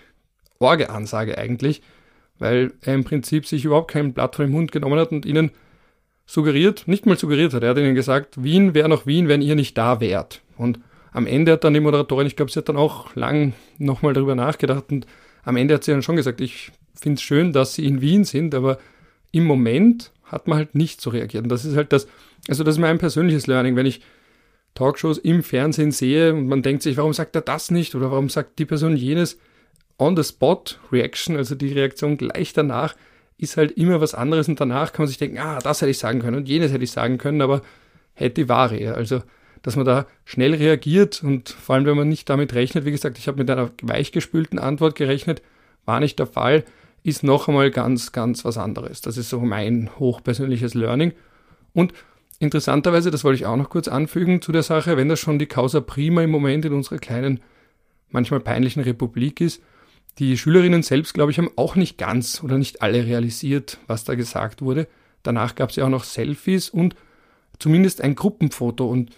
[0.58, 1.82] orge Ansage eigentlich,
[2.38, 5.50] weil er im Prinzip sich überhaupt kein Blatt von dem Mund genommen hat und ihnen
[6.26, 9.54] suggeriert, nicht mal suggeriert hat, er hat ihnen gesagt, Wien wäre noch Wien, wenn ihr
[9.54, 10.40] nicht da wärt.
[10.56, 10.78] Und
[11.12, 14.34] am Ende hat dann die Moderatorin, ich glaube, sie hat dann auch lang nochmal darüber
[14.34, 15.06] nachgedacht und
[15.44, 18.24] am Ende hat sie dann schon gesagt, ich finde es schön, dass sie in Wien
[18.24, 18.78] sind, aber
[19.32, 21.44] im Moment hat man halt nicht so reagiert.
[21.44, 22.06] Und das ist halt das,
[22.48, 24.00] also das ist mein persönliches Learning, wenn ich
[24.74, 28.28] Talkshows im Fernsehen sehe und man denkt sich, warum sagt er das nicht oder warum
[28.28, 29.38] sagt die Person jenes?
[29.98, 32.96] On the spot Reaction, also die Reaktion gleich danach,
[33.36, 35.98] ist halt immer was anderes und danach kann man sich denken, ah, das hätte ich
[35.98, 37.62] sagen können und jenes hätte ich sagen können, aber
[38.14, 38.94] hätte Ware.
[38.94, 39.22] Also,
[39.62, 43.18] dass man da schnell reagiert und vor allem, wenn man nicht damit rechnet, wie gesagt,
[43.18, 45.42] ich habe mit einer weichgespülten Antwort gerechnet,
[45.84, 46.64] war nicht der Fall
[47.02, 49.00] ist noch einmal ganz, ganz was anderes.
[49.00, 51.12] Das ist so mein hochpersönliches Learning.
[51.74, 51.92] Und
[52.38, 55.46] interessanterweise, das wollte ich auch noch kurz anfügen zu der Sache, wenn das schon die
[55.46, 57.40] Causa Prima im Moment in unserer kleinen,
[58.10, 59.62] manchmal peinlichen Republik ist,
[60.18, 64.14] die Schülerinnen selbst, glaube ich, haben auch nicht ganz oder nicht alle realisiert, was da
[64.14, 64.86] gesagt wurde.
[65.22, 66.94] Danach gab es ja auch noch Selfies und
[67.58, 69.10] zumindest ein Gruppenfoto und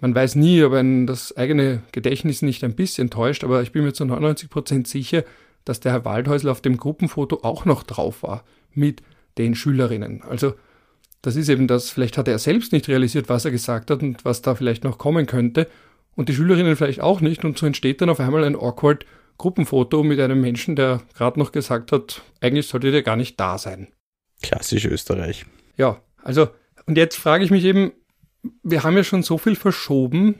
[0.00, 3.84] man weiß nie, ob ein das eigene Gedächtnis nicht ein bisschen täuscht, aber ich bin
[3.84, 5.24] mir zu 99 Prozent sicher,
[5.64, 9.02] dass der Herr Waldhäusl auf dem Gruppenfoto auch noch drauf war mit
[9.38, 10.22] den Schülerinnen.
[10.22, 10.54] Also
[11.22, 14.24] das ist eben das, vielleicht hat er selbst nicht realisiert, was er gesagt hat und
[14.24, 15.68] was da vielleicht noch kommen könnte
[16.16, 19.06] und die Schülerinnen vielleicht auch nicht und so entsteht dann auf einmal ein awkward
[19.38, 23.56] Gruppenfoto mit einem Menschen, der gerade noch gesagt hat, eigentlich sollte der gar nicht da
[23.58, 23.88] sein.
[24.42, 25.46] Klassisch Österreich.
[25.76, 26.48] Ja, also
[26.86, 27.92] und jetzt frage ich mich eben,
[28.62, 30.34] wir haben ja schon so viel verschoben,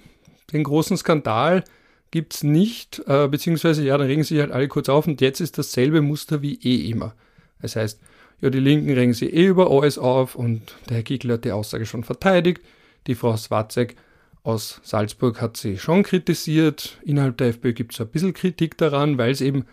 [0.52, 1.64] den großen Skandal,
[2.12, 5.40] gibt es nicht, äh, beziehungsweise ja, dann regen sich halt alle kurz auf und jetzt
[5.40, 7.14] ist dasselbe Muster wie eh immer.
[7.61, 8.01] Das heißt,
[8.40, 11.53] ja, die Linken regen sich eh über alles auf und der Herr Kickl hat die
[11.53, 12.61] Aussage schon verteidigt.
[13.07, 13.96] Die Frau Swatzek
[14.44, 16.98] aus Salzburg hat sie schon kritisiert.
[17.05, 19.64] Innerhalb der FPÖ gibt es ein bisschen Kritik daran, weil es eben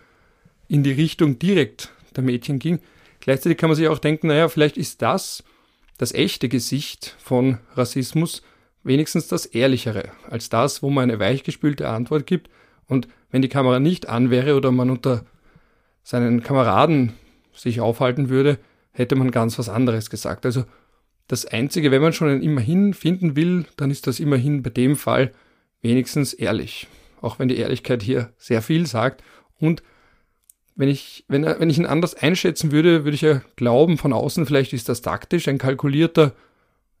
[0.68, 2.80] in die Richtung direkt der Mädchen ging.
[3.20, 5.44] Gleichzeitig kann man sich auch denken, naja, vielleicht ist das
[5.98, 8.42] das echte Gesicht von Rassismus,
[8.82, 12.50] wenigstens das Ehrlichere, als das, wo man eine weichgespülte Antwort gibt.
[12.86, 15.24] Und wenn die Kamera nicht an wäre oder man unter
[16.02, 17.12] seinen Kameraden
[17.54, 18.58] sich aufhalten würde,
[18.92, 20.46] hätte man ganz was anderes gesagt.
[20.46, 20.64] Also
[21.28, 24.96] das Einzige, wenn man schon ein Immerhin finden will, dann ist das Immerhin bei dem
[24.96, 25.32] Fall
[25.80, 26.88] wenigstens ehrlich.
[27.20, 29.22] Auch wenn die Ehrlichkeit hier sehr viel sagt.
[29.58, 29.82] Und
[30.74, 34.46] wenn ich, wenn, wenn ich ihn anders einschätzen würde, würde ich ja glauben, von außen
[34.46, 36.32] vielleicht ist das taktisch, ein kalkulierter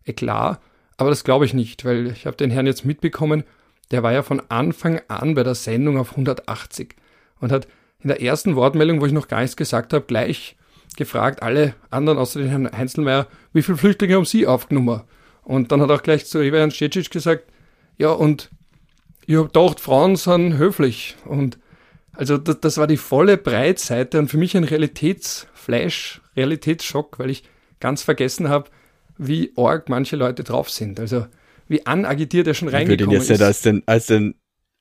[0.04, 0.60] Eklat.
[1.00, 3.44] Aber das glaube ich nicht, weil ich habe den Herrn jetzt mitbekommen,
[3.90, 6.94] der war ja von Anfang an bei der Sendung auf 180
[7.40, 7.66] und hat
[8.00, 10.56] in der ersten Wortmeldung, wo ich noch gar nichts gesagt habe, gleich
[10.98, 15.00] gefragt, alle anderen außer den Herrn Heinzelmeier, wie viele Flüchtlinge haben Sie aufgenommen?
[15.42, 17.44] Und dann hat auch gleich zu Ivan Stecic gesagt,
[17.96, 18.50] ja, und
[19.24, 21.16] ich habe gedacht, Frauen sind höflich.
[21.24, 21.58] Und
[22.12, 27.44] also das, das war die volle Breitseite und für mich ein Realitätsflash, Realitätsschock, weil ich
[27.80, 28.68] ganz vergessen habe,
[29.20, 30.98] wie arg manche Leute drauf sind.
[30.98, 31.26] Also
[31.68, 33.38] wie anagitiert er schon reingekommen ich würde ihn jetzt ist.
[33.38, 34.34] Nicht als den, als den,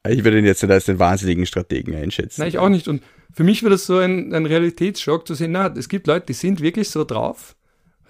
[0.07, 2.41] ich würde ihn jetzt nicht als den wahnsinnigen Strategen einschätzen.
[2.41, 2.87] Nein, ich auch nicht.
[2.87, 6.27] Und für mich war das so ein, ein Realitätsschock zu sehen, na, es gibt Leute,
[6.27, 7.55] die sind wirklich so drauf.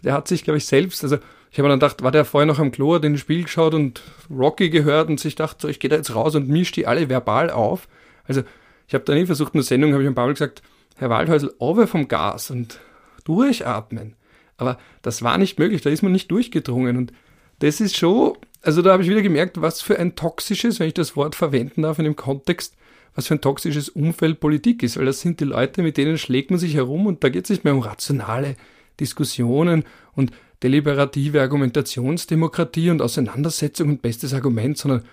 [0.04, 1.18] der hat sich, glaube ich, selbst, also
[1.52, 3.74] ich habe dann gedacht, war der vorher noch am Klo, hat in das Spiel geschaut
[3.74, 6.88] und Rocky gehört und sich dachte, so, ich gehe da jetzt raus und mische die
[6.88, 7.88] alle verbal auf.
[8.26, 8.44] Also
[8.88, 10.62] ich habe dann eh versucht, in der Sendung habe ich ein paar Mal gesagt,
[10.96, 12.80] Herr Waldhäusl, over vom Gas und
[13.24, 14.16] durchatmen.
[14.60, 16.98] Aber das war nicht möglich, da ist man nicht durchgedrungen.
[16.98, 17.14] Und
[17.60, 20.94] das ist schon, also da habe ich wieder gemerkt, was für ein toxisches, wenn ich
[20.94, 22.76] das Wort verwenden darf in dem Kontext,
[23.16, 26.52] was für ein toxisches Umfeld Politik ist, weil das sind die Leute, mit denen schlägt
[26.52, 28.56] man sich herum und da geht es nicht mehr um rationale
[29.00, 35.04] Diskussionen und deliberative Argumentationsdemokratie und Auseinandersetzung und bestes Argument, sondern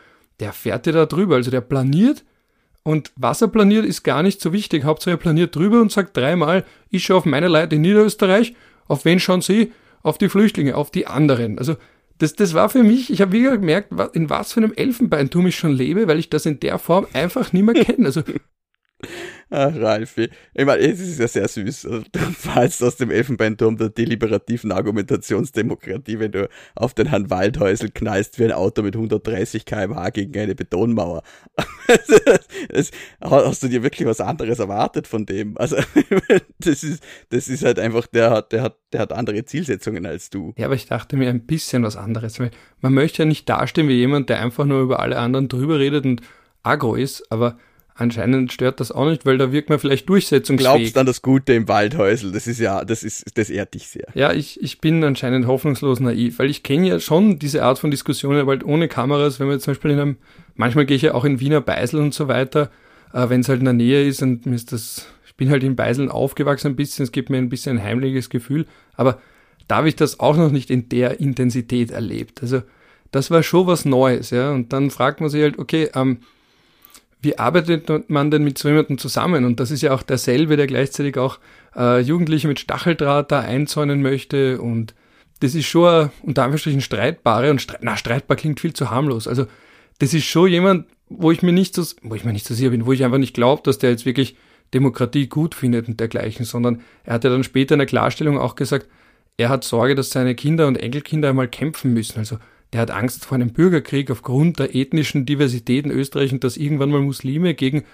[0.40, 2.24] der fährt ja da drüber, also der planiert
[2.86, 4.84] und was er planiert, ist gar nicht so wichtig.
[4.84, 8.54] Hauptsache er planiert drüber und sagt dreimal, ich schaue auf meine Leute in Niederösterreich,
[8.88, 9.72] auf wen schauen Sie?
[10.02, 11.58] Auf die Flüchtlinge, auf die anderen.
[11.58, 11.76] Also
[12.18, 15.56] das, das war für mich, ich habe wieder gemerkt, in was für einem Elfenbeinturm ich
[15.56, 18.06] schon lebe, weil ich das in der Form einfach nicht mehr kenne.
[18.06, 18.22] Also
[19.48, 20.28] Ach, Ralfi.
[20.54, 21.82] Ich meine, es ist ja sehr süß.
[22.10, 28.40] Du fallst aus dem Elfenbeinturm der deliberativen Argumentationsdemokratie, wenn du auf den Herrn Waldhäusl knallst
[28.40, 31.22] wie ein Auto mit 130 kmh gegen eine Betonmauer.
[32.68, 35.56] das, hast du dir wirklich was anderes erwartet von dem?
[35.58, 35.76] Also,
[36.58, 40.28] das ist, das ist halt einfach, der hat, der hat, der hat andere Zielsetzungen als
[40.28, 40.54] du.
[40.56, 42.40] Ja, aber ich dachte mir ein bisschen was anderes,
[42.80, 46.04] man möchte ja nicht dastehen wie jemand, der einfach nur über alle anderen drüber redet
[46.04, 46.22] und
[46.64, 47.58] agro ist, aber
[47.98, 50.74] Anscheinend stört das auch nicht, weil da wirkt man vielleicht durchsetzungsfähig.
[50.74, 54.06] Glaubst an das Gute im Waldhäusl, das ist ja, das ist, das ehrt dich sehr.
[54.14, 57.90] Ja, ich, ich bin anscheinend hoffnungslos naiv, weil ich kenne ja schon diese Art von
[57.90, 60.16] Diskussionen, aber halt ohne Kameras, wenn man zum Beispiel in einem,
[60.56, 62.70] manchmal gehe ich ja auch in Wiener Beisel und so weiter,
[63.14, 65.64] äh, wenn es halt in der Nähe ist und mir ist das, ich bin halt
[65.64, 69.22] in Beiseln aufgewachsen ein bisschen, es gibt mir ein bisschen ein heimliches Gefühl, aber
[69.68, 72.42] da habe ich das auch noch nicht in der Intensität erlebt.
[72.42, 72.60] Also
[73.10, 76.18] das war schon was Neues, ja, und dann fragt man sich halt, okay, ähm,
[77.26, 79.44] wie arbeitet man denn mit so jemandem zusammen?
[79.44, 81.40] Und das ist ja auch derselbe, der gleichzeitig auch
[81.74, 84.60] äh, Jugendliche mit Stacheldraht da einzäunen möchte.
[84.60, 84.94] Und
[85.40, 89.26] das ist schon unter Anführungsstrichen streitbare und streit, na, streitbar klingt viel zu harmlos.
[89.26, 89.46] Also
[89.98, 92.70] das ist schon jemand, wo ich mir nicht so, wo ich mir nicht so sicher
[92.70, 94.36] bin, wo ich einfach nicht glaube, dass der jetzt wirklich
[94.72, 98.54] Demokratie gut findet und dergleichen, sondern er hat ja dann später in der Klarstellung auch
[98.54, 98.86] gesagt,
[99.36, 102.20] er hat Sorge, dass seine Kinder und Enkelkinder einmal kämpfen müssen.
[102.20, 102.38] Also
[102.72, 106.90] der hat Angst vor einem Bürgerkrieg aufgrund der ethnischen Diversität in Österreich und dass irgendwann
[106.90, 107.84] mal Muslime gegen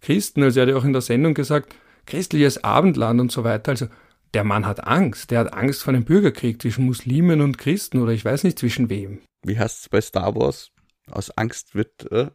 [0.00, 1.74] Christen, also er hat ja auch in der Sendung gesagt,
[2.06, 3.72] christliches Abendland und so weiter.
[3.72, 3.86] Also
[4.34, 5.30] der Mann hat Angst.
[5.30, 8.88] Der hat Angst vor einem Bürgerkrieg zwischen Muslimen und Christen oder ich weiß nicht zwischen
[8.88, 9.20] wem.
[9.42, 10.70] Wie heißt es bei Star Wars?
[11.10, 12.28] Aus Angst wird äh,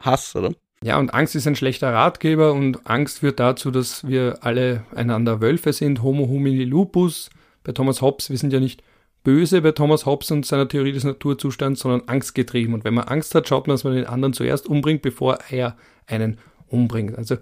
[0.00, 0.54] Hass, oder?
[0.82, 5.40] Ja, und Angst ist ein schlechter Ratgeber und Angst führt dazu, dass wir alle einander
[5.40, 7.30] Wölfe sind, Homo homini lupus.
[7.62, 8.82] Bei Thomas Hobbes, wir sind ja nicht
[9.22, 12.74] böse bei Thomas Hobbes und seiner Theorie des Naturzustands, sondern angstgetrieben.
[12.74, 15.76] Und wenn man Angst hat, schaut man, dass man den anderen zuerst umbringt, bevor er
[16.06, 17.16] einen umbringt.
[17.16, 17.40] Also ein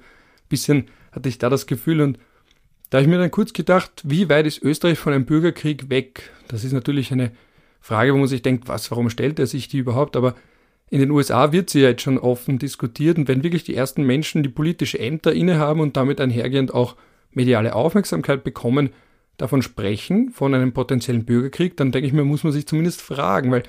[0.49, 2.19] bisschen hatte ich da das Gefühl und
[2.91, 6.31] da habe ich mir dann kurz gedacht, wie weit ist Österreich von einem Bürgerkrieg weg?
[6.49, 7.31] Das ist natürlich eine
[7.81, 10.17] Frage, wo man sich denkt, was, warum stellt er sich die überhaupt?
[10.17, 10.35] Aber
[10.91, 14.03] in den USA wird sie ja jetzt schon offen diskutiert und wenn wirklich die ersten
[14.03, 16.97] Menschen die politische Ämter innehaben und damit einhergehend auch
[17.33, 18.91] mediale Aufmerksamkeit bekommen,
[19.41, 23.51] davon sprechen, von einem potenziellen Bürgerkrieg, dann denke ich mir, muss man sich zumindest fragen,
[23.51, 23.63] weil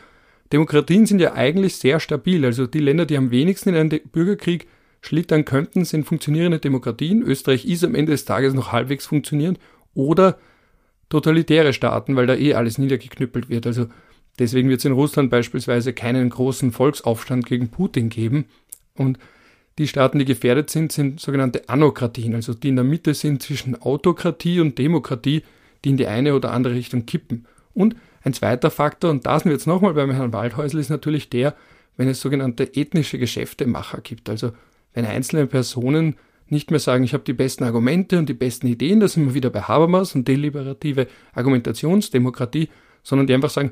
[0.51, 2.43] Demokratien sind ja eigentlich sehr stabil.
[2.43, 4.67] Also die Länder, die am wenigsten in einen Bürgerkrieg
[5.01, 7.21] schlittern könnten, sind funktionierende Demokratien.
[7.21, 9.59] Österreich ist am Ende des Tages noch halbwegs funktionierend.
[9.93, 10.37] Oder
[11.09, 13.65] totalitäre Staaten, weil da eh alles niedergeknüppelt wird.
[13.65, 13.87] Also
[14.39, 18.45] deswegen wird es in Russland beispielsweise keinen großen Volksaufstand gegen Putin geben.
[18.95, 19.19] Und
[19.77, 23.81] die Staaten, die gefährdet sind, sind sogenannte Anokratien, also die in der Mitte sind zwischen
[23.81, 25.43] Autokratie und Demokratie,
[25.83, 27.45] die in die eine oder andere Richtung kippen.
[27.73, 31.29] Und ein zweiter Faktor, und da sind wir jetzt nochmal beim Herrn Waldhäusl, ist natürlich
[31.29, 31.55] der,
[31.97, 34.29] wenn es sogenannte ethnische Geschäftemacher gibt.
[34.29, 34.51] Also
[34.93, 36.15] wenn einzelne Personen
[36.47, 39.33] nicht mehr sagen, ich habe die besten Argumente und die besten Ideen, da sind wir
[39.33, 42.69] wieder bei Habermas und deliberative Argumentationsdemokratie,
[43.03, 43.71] sondern die einfach sagen,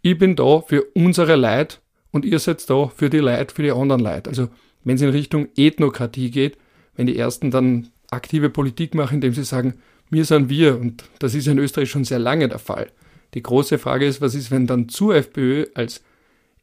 [0.00, 1.80] ich bin da für unsere Leid
[2.12, 4.26] und ihr seid da für die Leid, für die anderen Leid.
[4.26, 4.48] Also
[4.84, 6.56] wenn es in Richtung Ethnokratie geht,
[6.96, 9.74] wenn die Ersten dann aktive Politik machen, indem sie sagen,
[10.14, 10.78] wir sind wir.
[10.78, 12.90] Und das ist in Österreich schon sehr lange der Fall.
[13.34, 16.02] Die große Frage ist, was ist, wenn dann zur FPÖ als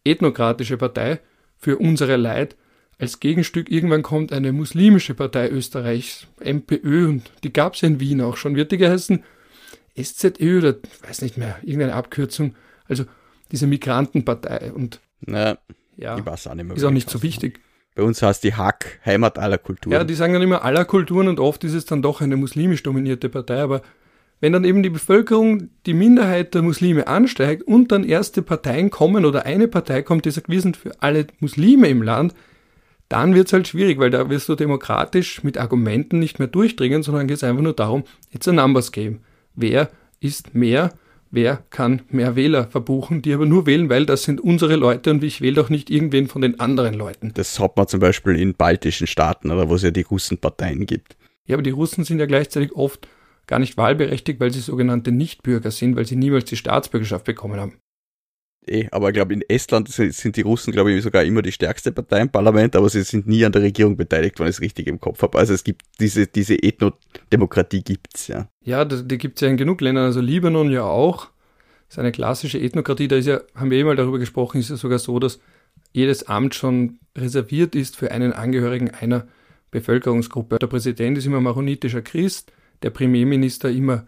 [0.04, 1.20] ethnokratische Partei
[1.58, 2.56] für unsere Leid
[2.98, 8.00] als Gegenstück irgendwann kommt eine muslimische Partei Österreichs, MPÖ, und die gab es ja in
[8.00, 8.56] Wien auch schon.
[8.56, 9.24] Wird die geheißen
[10.00, 10.76] SZÖ oder
[11.08, 12.56] weiß nicht mehr, irgendeine Abkürzung.
[12.88, 13.06] Also
[13.52, 14.72] diese Migrantenpartei.
[14.72, 15.58] Und naja,
[15.98, 17.60] ja, auch ist auch nicht so wichtig.
[17.96, 19.94] Bei uns heißt die Hack Heimat aller Kulturen.
[19.94, 22.84] Ja, die sagen dann immer aller Kulturen und oft ist es dann doch eine muslimisch
[22.84, 23.62] dominierte Partei.
[23.62, 23.82] Aber
[24.40, 29.26] wenn dann eben die Bevölkerung, die Minderheit der Muslime ansteigt und dann erste Parteien kommen
[29.26, 32.34] oder eine Partei kommt, die sagt, wir sind für alle Muslime im Land,
[33.10, 37.04] dann wird es halt schwierig, weil da wirst du demokratisch mit Argumenten nicht mehr durchdringen,
[37.04, 39.20] sondern geht es einfach nur darum, it's a numbers game.
[39.54, 40.94] Wer ist mehr
[41.32, 45.24] wer kann mehr Wähler verbuchen, die aber nur wählen, weil das sind unsere Leute und
[45.24, 47.32] ich wähle doch nicht irgendwen von den anderen Leuten.
[47.34, 51.18] Das hat man zum Beispiel in baltischen Staaten oder wo es ja die Russenparteien gibt.
[51.46, 53.08] Ja, aber die Russen sind ja gleichzeitig oft
[53.48, 57.81] gar nicht wahlberechtigt, weil sie sogenannte Nichtbürger sind, weil sie niemals die Staatsbürgerschaft bekommen haben.
[58.68, 61.92] Eh, aber ich glaube, in Estland sind die Russen, glaube ich, sogar immer die stärkste
[61.92, 64.88] Partei im Parlament, aber sie sind nie an der Regierung beteiligt, wenn ich es richtig
[64.88, 65.40] im Kopf habe.
[65.40, 68.48] Also es gibt diese, diese Ethnodemokratie gibt's, ja.
[68.64, 71.30] Ja, die, die gibt's ja in genug Ländern, also Libanon ja auch.
[71.88, 74.70] Das ist eine klassische Ethnokratie, da ist ja, haben wir eh mal darüber gesprochen, ist
[74.70, 75.40] ja sogar so, dass
[75.92, 79.28] jedes Amt schon reserviert ist für einen Angehörigen einer
[79.72, 80.60] Bevölkerungsgruppe.
[80.60, 82.52] Der Präsident ist immer maronitischer Christ,
[82.84, 84.06] der Premierminister immer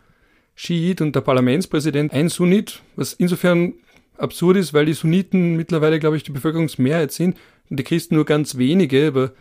[0.56, 3.74] Schiit und der Parlamentspräsident ein Sunnit, was insofern
[4.18, 7.38] absurd ist, weil die Sunniten mittlerweile, glaube ich, die Bevölkerungsmehrheit sind
[7.70, 9.32] und die Christen nur ganz wenige, aber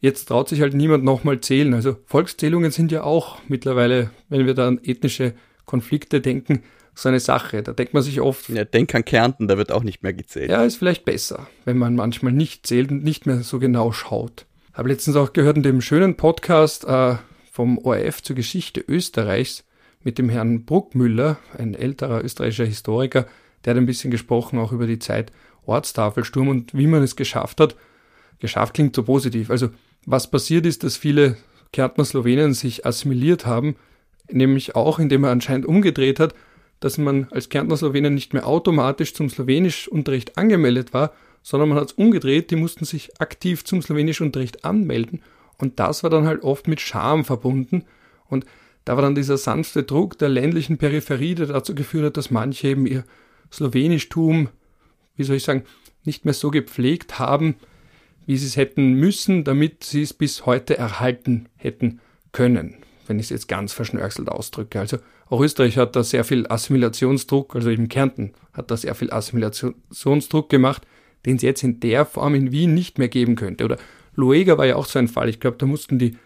[0.00, 1.74] jetzt traut sich halt niemand nochmal zählen.
[1.74, 5.34] Also Volkszählungen sind ja auch mittlerweile, wenn wir da an ethnische
[5.66, 6.62] Konflikte denken,
[6.94, 7.62] so eine Sache.
[7.62, 8.48] Da denkt man sich oft.
[8.48, 10.50] Ja, denk an Kärnten, da wird auch nicht mehr gezählt.
[10.50, 14.46] Ja, ist vielleicht besser, wenn man manchmal nicht zählt und nicht mehr so genau schaut.
[14.72, 17.16] Habe letztens auch gehört in dem schönen Podcast äh,
[17.50, 19.64] vom ORF zur Geschichte Österreichs
[20.02, 23.26] mit dem Herrn Bruckmüller, ein älterer österreichischer Historiker,
[23.64, 25.32] der hat ein bisschen gesprochen auch über die Zeit
[25.66, 27.76] Ortstafelsturm und wie man es geschafft hat.
[28.38, 29.50] Geschafft klingt so positiv.
[29.50, 29.70] Also
[30.06, 31.36] was passiert ist, dass viele
[31.72, 33.76] Kärntner Slowenen sich assimiliert haben,
[34.30, 36.34] nämlich auch indem er anscheinend umgedreht hat,
[36.80, 41.88] dass man als Kärntner Slowenen nicht mehr automatisch zum Slowenischunterricht angemeldet war, sondern man hat
[41.88, 45.22] es umgedreht, die mussten sich aktiv zum Slowenischunterricht anmelden
[45.58, 47.84] und das war dann halt oft mit Scham verbunden
[48.28, 48.46] und
[48.84, 52.68] da war dann dieser sanfte Druck der ländlichen Peripherie, der dazu geführt hat, dass manche
[52.68, 53.04] eben ihr
[53.52, 54.48] Slowenischtum,
[55.16, 55.64] wie soll ich sagen,
[56.04, 57.56] nicht mehr so gepflegt haben,
[58.26, 62.00] wie sie es hätten müssen, damit sie es bis heute erhalten hätten
[62.32, 64.80] können, wenn ich es jetzt ganz verschnörkelt ausdrücke.
[64.80, 69.12] Also auch Österreich hat da sehr viel Assimilationsdruck, also eben Kärnten hat da sehr viel
[69.12, 70.86] Assimilationsdruck gemacht,
[71.26, 73.64] den es jetzt in der Form in Wien nicht mehr geben könnte.
[73.64, 73.78] Oder
[74.14, 75.28] Luega war ja auch so ein Fall.
[75.28, 76.16] Ich glaube, da mussten die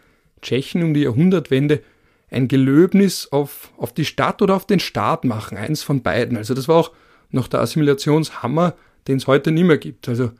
[0.42, 1.82] Tschechen um die Jahrhundertwende
[2.30, 6.36] ein Gelöbnis auf, auf die Stadt oder auf den Staat machen, eins von beiden.
[6.36, 6.92] Also das war auch
[7.34, 8.74] noch der Assimilationshammer,
[9.08, 10.08] den es heute nicht mehr gibt.
[10.08, 10.30] Also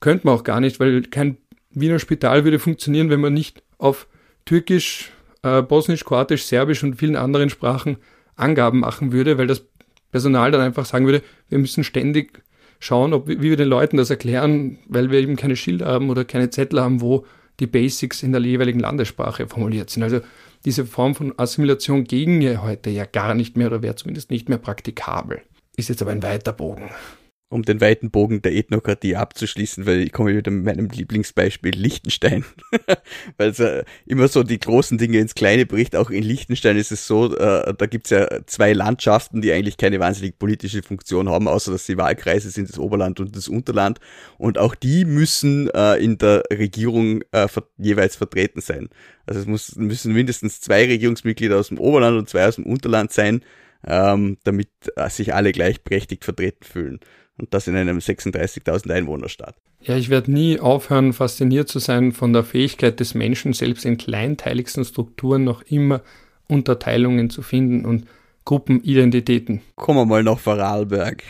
[0.00, 1.36] könnte man auch gar nicht, weil kein
[1.70, 4.08] Wiener Spital würde funktionieren, wenn man nicht auf
[4.44, 5.10] Türkisch,
[5.42, 7.98] äh, Bosnisch, Kroatisch, Serbisch und vielen anderen Sprachen
[8.36, 9.64] Angaben machen würde, weil das
[10.10, 12.42] Personal dann einfach sagen würde, wir müssen ständig
[12.80, 16.24] schauen, ob, wie wir den Leuten das erklären, weil wir eben keine Schilder haben oder
[16.24, 17.26] keine Zettel haben, wo
[17.60, 20.02] die Basics in der jeweiligen Landessprache formuliert sind.
[20.02, 20.20] Also
[20.64, 24.48] diese Form von Assimilation gegen ja heute ja gar nicht mehr oder wäre zumindest nicht
[24.48, 25.42] mehr praktikabel.
[25.80, 26.90] Ist jetzt aber ein weiter Bogen.
[27.48, 32.44] Um den weiten Bogen der Ethnokratie abzuschließen, weil ich komme wieder mit meinem Lieblingsbeispiel Liechtenstein.
[33.38, 35.96] weil es äh, immer so die großen Dinge ins Kleine bricht.
[35.96, 40.00] Auch in Liechtenstein ist es so, äh, da gibt's ja zwei Landschaften, die eigentlich keine
[40.00, 44.00] wahnsinnig politische Funktion haben, außer dass sie Wahlkreise sind, das Oberland und das Unterland.
[44.36, 48.90] Und auch die müssen äh, in der Regierung äh, ver jeweils vertreten sein.
[49.24, 53.12] Also es muss, müssen mindestens zwei Regierungsmitglieder aus dem Oberland und zwei aus dem Unterland
[53.12, 53.42] sein
[53.86, 57.00] ähm, damit äh, sich alle gleichberechtigt vertreten fühlen.
[57.38, 59.56] Und das in einem 36.000 Einwohnerstaat.
[59.80, 63.96] Ja, ich werde nie aufhören, fasziniert zu sein von der Fähigkeit des Menschen, selbst in
[63.96, 66.02] kleinteiligsten Strukturen noch immer
[66.48, 68.06] Unterteilungen zu finden und
[68.44, 69.62] Gruppenidentitäten.
[69.76, 71.22] Kommen wir mal nach Vorarlberg.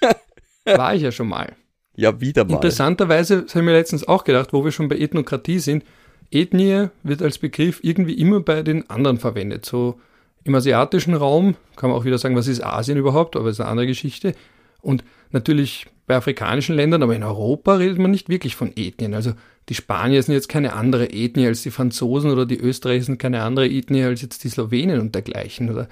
[0.64, 1.54] War ich ja schon mal.
[1.96, 2.54] Ja, wieder mal.
[2.54, 5.84] Interessanterweise, habe ich mir letztens auch gedacht, wo wir schon bei Ethnokratie sind,
[6.30, 9.66] Ethnie wird als Begriff irgendwie immer bei den anderen verwendet.
[9.66, 10.00] So
[10.44, 13.68] im asiatischen Raum kann man auch wieder sagen, was ist Asien überhaupt, aber ist eine
[13.68, 14.34] andere Geschichte.
[14.80, 19.14] Und natürlich bei afrikanischen Ländern, aber in Europa redet man nicht wirklich von Ethnien.
[19.14, 19.34] Also
[19.68, 23.42] die Spanier sind jetzt keine andere Ethnie als die Franzosen oder die Österreicher sind keine
[23.42, 25.70] andere Ethnie als jetzt die Slowenen und dergleichen.
[25.70, 25.88] Oder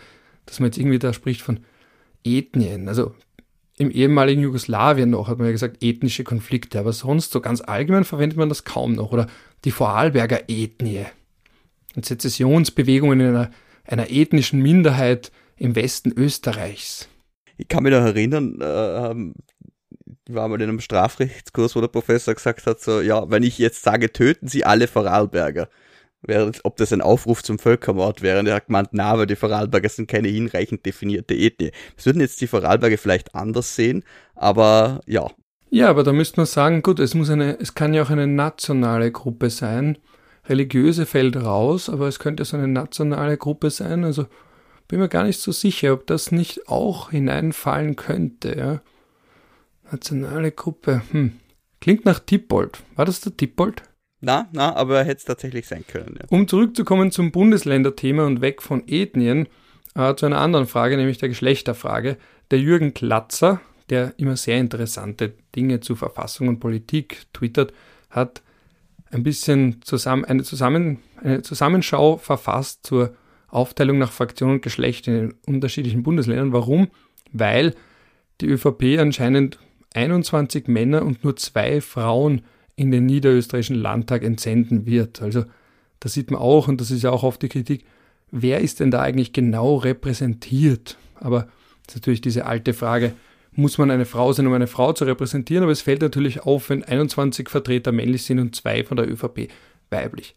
[0.47, 1.61] dass man jetzt irgendwie da spricht von
[2.25, 2.89] Ethnien.
[2.89, 3.15] Also
[3.77, 8.03] im ehemaligen Jugoslawien noch hat man ja gesagt ethnische Konflikte, aber sonst so ganz allgemein
[8.03, 9.13] verwendet man das kaum noch.
[9.13, 9.29] Oder
[9.65, 11.07] die Vorarlberger Ethnie.
[11.95, 13.51] Und Sezessionsbewegungen in einer
[13.89, 17.09] einer ethnischen Minderheit im Westen Österreichs.
[17.57, 19.33] Ich kann mich noch erinnern, äh,
[20.29, 23.59] ich war mal in einem Strafrechtskurs, wo der Professor gesagt hat, so, ja, wenn ich
[23.59, 25.69] jetzt sage, töten Sie alle Vorarlberger,
[26.23, 28.39] wäre, ob das ein Aufruf zum Völkermord wäre.
[28.39, 31.73] Und er hat gemeint, na, aber die Vorarlberger sind keine hinreichend definierte Ethnie.
[31.97, 35.31] Das würden jetzt die Vorarlberger vielleicht anders sehen, aber ja.
[35.71, 38.27] Ja, aber da müsste man sagen, gut, es muss eine, es kann ja auch eine
[38.27, 39.99] nationale Gruppe sein
[40.49, 44.05] religiöse fällt raus, aber es könnte so eine nationale Gruppe sein.
[44.05, 44.27] Also
[44.89, 48.57] bin mir gar nicht so sicher, ob das nicht auch hineinfallen könnte.
[48.57, 48.81] Ja?
[49.91, 51.03] Nationale Gruppe.
[51.11, 51.33] Hm.
[51.81, 52.79] Klingt nach Tippold.
[52.97, 53.83] War das der Tippold?
[54.21, 56.17] Na, na, aber hätte es tatsächlich sein können.
[56.19, 56.27] Ja.
[56.31, 59.47] Um zurückzukommen zum Bundesländerthema und weg von Ethnien.
[59.95, 62.17] äh, zu einer anderen Frage, nämlich der Geschlechterfrage.
[62.51, 67.73] Der Jürgen Klatzer, der immer sehr interessante Dinge zu Verfassung und Politik twittert,
[68.11, 68.43] hat
[69.11, 73.15] ein bisschen zusammen, eine, zusammen, eine Zusammenschau verfasst zur
[73.49, 76.53] Aufteilung nach Fraktion und Geschlecht in den unterschiedlichen Bundesländern.
[76.53, 76.89] Warum?
[77.33, 77.75] Weil
[78.41, 79.59] die ÖVP anscheinend
[79.95, 82.43] 21 Männer und nur zwei Frauen
[82.77, 85.23] in den niederösterreichischen Landtag entsenden wird.
[85.23, 85.45] Also
[86.01, 87.85] da sieht man auch, und das ist ja auch oft die Kritik,
[88.31, 90.97] wer ist denn da eigentlich genau repräsentiert?
[91.15, 91.49] Aber
[91.87, 93.15] das ist natürlich diese alte Frage,
[93.59, 95.65] muss man eine Frau sein, um eine Frau zu repräsentieren?
[95.65, 99.49] Aber es fällt natürlich auf, wenn 21 Vertreter männlich sind und zwei von der ÖVP
[99.91, 100.37] weiblich.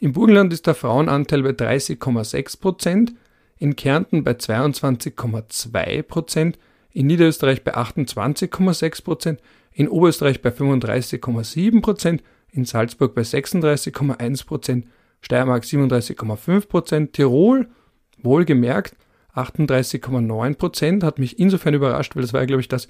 [0.00, 3.14] Im Burgenland ist der Frauenanteil bei 30,6 Prozent,
[3.58, 6.58] in Kärnten bei 22,2 Prozent,
[6.92, 9.40] in Niederösterreich bei 28,6 Prozent,
[9.72, 14.86] in Oberösterreich bei 35,7 Prozent, in Salzburg bei 36,1 Prozent,
[15.20, 17.68] Steiermark 37,5 Prozent, Tirol,
[18.18, 18.96] wohlgemerkt,
[19.36, 22.88] 38,9 Prozent, hat mich insofern überrascht, weil das war ja, glaube ich, das,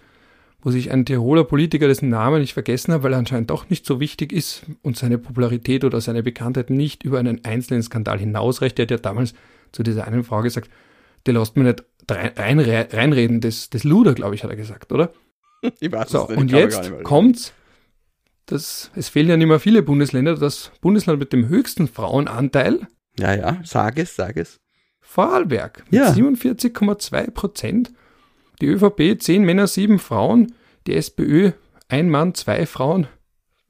[0.62, 3.87] wo sich ein Tiroler Politiker, dessen Namen ich vergessen habe, weil er anscheinend doch nicht
[3.87, 8.78] so wichtig ist und seine Popularität oder seine Bekanntheit nicht über einen einzelnen Skandal hinausreicht.
[8.78, 9.35] Der hat ja damals
[9.72, 10.70] zu dieser einen Frau gesagt,
[11.26, 15.12] die lasst mir nicht rein, reinreden, das, das Luder, glaube ich, hat er gesagt, oder?
[15.80, 17.52] Ich weiß so, nicht, und jetzt kommt's.
[18.44, 20.37] Das, es fehlen ja nicht mehr viele Bundesländer.
[20.37, 22.87] Das Bundesland mit dem höchsten Frauenanteil.
[23.18, 24.61] Ja, ja, sag es, sag es.
[25.07, 26.11] Vorarlberg mit ja.
[26.11, 27.92] 47,2 Prozent.
[28.61, 30.53] Die ÖVP 10 Männer, 7 Frauen.
[30.87, 31.53] Die SPÖ
[31.88, 33.07] 1 Mann, 2 Frauen.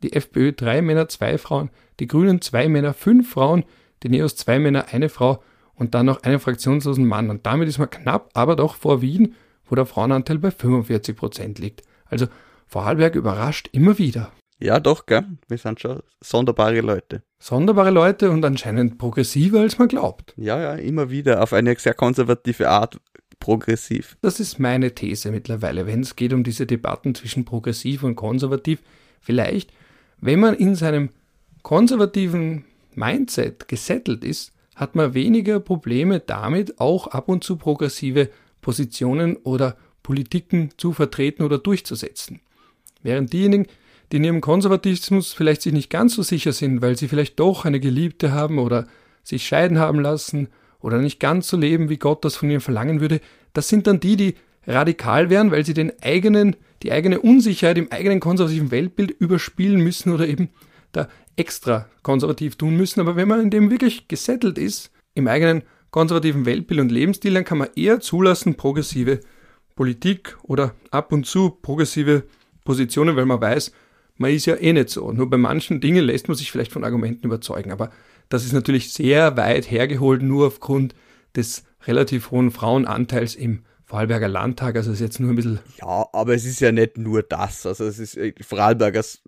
[0.02, 1.70] Die FPÖ 3 Männer, 2 Frauen.
[2.00, 3.64] Die Grünen 2 Männer, 5 Frauen.
[4.02, 5.42] Die Neos 2 Männer, 1 Frau.
[5.74, 7.28] Und dann noch einen fraktionslosen Mann.
[7.28, 9.34] Und damit ist man knapp, aber doch vor Wien,
[9.66, 11.82] wo der Frauenanteil bei 45 Prozent liegt.
[12.06, 12.26] Also
[12.66, 14.32] Vorarlberg überrascht immer wieder.
[14.58, 15.24] Ja, doch, gell?
[15.48, 17.22] Wir sind schon sonderbare Leute.
[17.38, 20.32] Sonderbare Leute und anscheinend progressiver, als man glaubt.
[20.36, 22.98] Ja, ja, immer wieder auf eine sehr konservative Art
[23.38, 24.16] progressiv.
[24.22, 28.82] Das ist meine These mittlerweile, wenn es geht um diese Debatten zwischen progressiv und konservativ.
[29.20, 29.72] Vielleicht,
[30.20, 31.10] wenn man in seinem
[31.62, 32.64] konservativen
[32.94, 38.30] Mindset gesettelt ist, hat man weniger Probleme damit, auch ab und zu progressive
[38.62, 42.40] Positionen oder Politiken zu vertreten oder durchzusetzen.
[43.02, 43.66] Während diejenigen,
[44.12, 47.64] die in ihrem Konservatismus vielleicht sich nicht ganz so sicher sind, weil sie vielleicht doch
[47.64, 48.86] eine Geliebte haben oder
[49.22, 50.48] sich scheiden haben lassen
[50.80, 53.20] oder nicht ganz so leben, wie Gott das von ihnen verlangen würde,
[53.52, 54.34] das sind dann die, die
[54.66, 60.12] radikal wären, weil sie den eigenen, die eigene Unsicherheit im eigenen konservativen Weltbild überspielen müssen
[60.12, 60.50] oder eben
[60.92, 63.00] da extra konservativ tun müssen.
[63.00, 67.44] Aber wenn man in dem wirklich gesettelt ist, im eigenen konservativen Weltbild und Lebensstil, dann
[67.44, 69.20] kann man eher zulassen progressive
[69.74, 72.24] Politik oder ab und zu progressive
[72.64, 73.72] Positionen, weil man weiß,
[74.16, 75.12] man ist ja eh nicht so.
[75.12, 77.72] Nur bei manchen Dingen lässt man sich vielleicht von Argumenten überzeugen.
[77.72, 77.90] Aber
[78.28, 80.94] das ist natürlich sehr weit hergeholt, nur aufgrund
[81.34, 84.76] des relativ hohen Frauenanteils im Vorarlberger Landtag.
[84.76, 85.60] Also ist jetzt nur ein bisschen.
[85.80, 87.66] Ja, aber es ist ja nicht nur das.
[87.66, 89.22] Also es ist, Vorarlbergers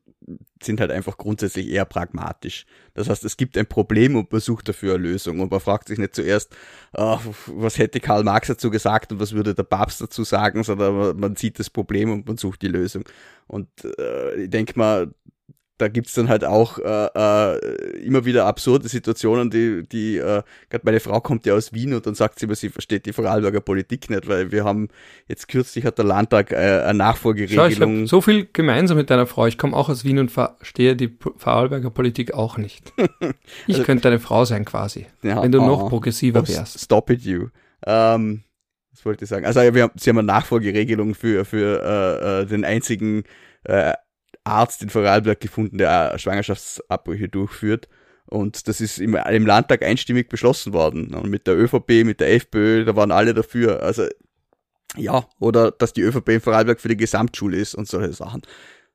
[0.63, 2.67] sind halt einfach grundsätzlich eher pragmatisch.
[2.95, 5.41] Das heißt, es gibt ein Problem und man sucht dafür eine Lösung.
[5.41, 6.55] Und man fragt sich nicht zuerst,
[6.97, 11.19] oh, was hätte Karl Marx dazu gesagt und was würde der Papst dazu sagen, sondern
[11.19, 13.05] man sieht das Problem und man sucht die Lösung.
[13.47, 15.15] Und äh, ich denke mal,
[15.79, 20.85] da gibt's dann halt auch äh, äh, immer wieder absurde Situationen, die, die äh, gerade
[20.85, 23.61] meine Frau kommt ja aus Wien und dann sagt sie immer, sie versteht die Vorarlberger
[23.61, 24.89] Politik nicht, weil wir haben
[25.29, 27.71] jetzt kürzlich hat der Landtag äh, eine Nachfolgeregelung.
[27.71, 29.47] Schau, ich so viel gemeinsam mit deiner Frau.
[29.47, 32.93] Ich komme auch aus Wien und verstehe die Vorarlberger Politik auch nicht.
[33.67, 36.81] Ich also, könnte deine Frau sein quasi, ja, wenn du oh, noch progressiver oh, wärst.
[36.81, 37.49] Stop it you.
[37.87, 38.43] Ähm,
[38.93, 39.47] was wollte ich sagen?
[39.47, 43.25] Also wir haben, sie haben eine Nachfolgeregelung für, für äh, äh, den einzigen
[43.65, 43.93] äh,
[44.49, 47.89] Arzt in Vorarlberg gefunden, der Schwangerschaftsabbrüche durchführt.
[48.27, 51.15] Und das ist im, im Landtag einstimmig beschlossen worden.
[51.15, 53.83] Und mit der ÖVP, mit der FPÖ, da waren alle dafür.
[53.83, 54.07] Also,
[54.97, 58.43] ja, oder dass die ÖVP in Vorarlberg für die Gesamtschule ist und solche Sachen.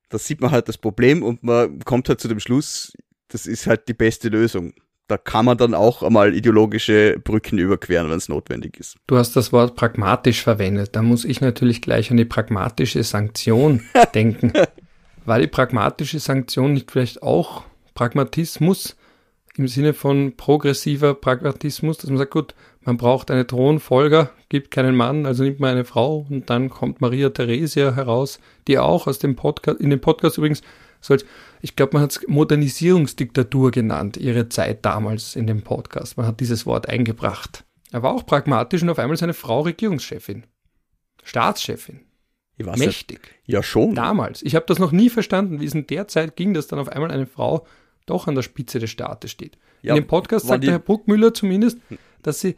[0.10, 2.94] Das sieht man halt das Problem und man kommt halt zu dem Schluss,
[3.30, 4.74] das ist halt die beste Lösung.
[5.08, 8.96] Da kann man dann auch einmal ideologische Brücken überqueren, wenn es notwendig ist.
[9.08, 10.96] Du hast das Wort pragmatisch verwendet.
[10.96, 13.82] Da muss ich natürlich gleich an die pragmatische Sanktion
[14.16, 14.54] denken.
[15.26, 17.64] War die pragmatische Sanktion nicht vielleicht auch
[17.94, 18.98] Pragmatismus
[19.56, 24.96] im Sinne von progressiver Pragmatismus, dass man sagt, gut, man braucht eine Thronfolger, gibt keinen
[24.96, 29.20] Mann, also nimmt man eine Frau und dann kommt Maria Theresia heraus, die auch aus
[29.20, 30.62] dem Podcast, in dem Podcast übrigens,
[31.00, 31.16] so
[31.62, 36.18] ich glaube, man hat es Modernisierungsdiktatur genannt, ihre Zeit damals in dem Podcast.
[36.18, 37.64] Man hat dieses Wort eingebracht.
[37.92, 40.46] Er war auch pragmatisch und auf einmal ist eine Frau Regierungschefin,
[41.24, 42.02] Staatschefin.
[42.58, 43.36] Mächtig.
[43.46, 43.96] Ja, ja, schon.
[43.96, 44.42] Damals.
[44.44, 46.90] Ich habe das noch nie verstanden, wie es in der Zeit ging, dass dann auf
[46.90, 47.66] einmal eine Frau
[48.06, 49.58] doch an der Spitze des Staates steht.
[49.82, 51.78] Ja, in dem Podcast sagt der Herr Bruckmüller zumindest,
[52.22, 52.56] dass sie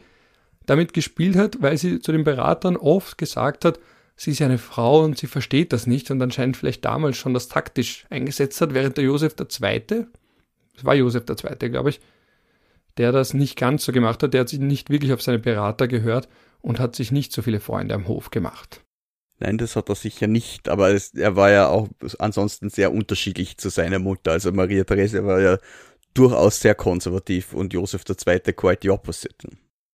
[0.66, 3.80] damit gespielt hat, weil sie zu den Beratern oft gesagt hat,
[4.16, 7.34] sie ist ja eine Frau und sie versteht das nicht und anscheinend vielleicht damals schon
[7.34, 10.06] das taktisch eingesetzt hat, während der Josef II.,
[10.76, 12.00] das war Josef II., glaube ich,
[12.98, 15.88] der das nicht ganz so gemacht hat, der hat sich nicht wirklich auf seine Berater
[15.88, 16.28] gehört
[16.62, 18.82] und hat sich nicht so viele Freunde am Hof gemacht.
[19.40, 23.58] Nein, das hat er sicher nicht, aber es, er war ja auch ansonsten sehr unterschiedlich
[23.58, 24.32] zu seiner Mutter.
[24.32, 25.58] Also Maria Therese war ja
[26.14, 28.40] durchaus sehr konservativ und Josef II.
[28.54, 29.50] quite the opposite.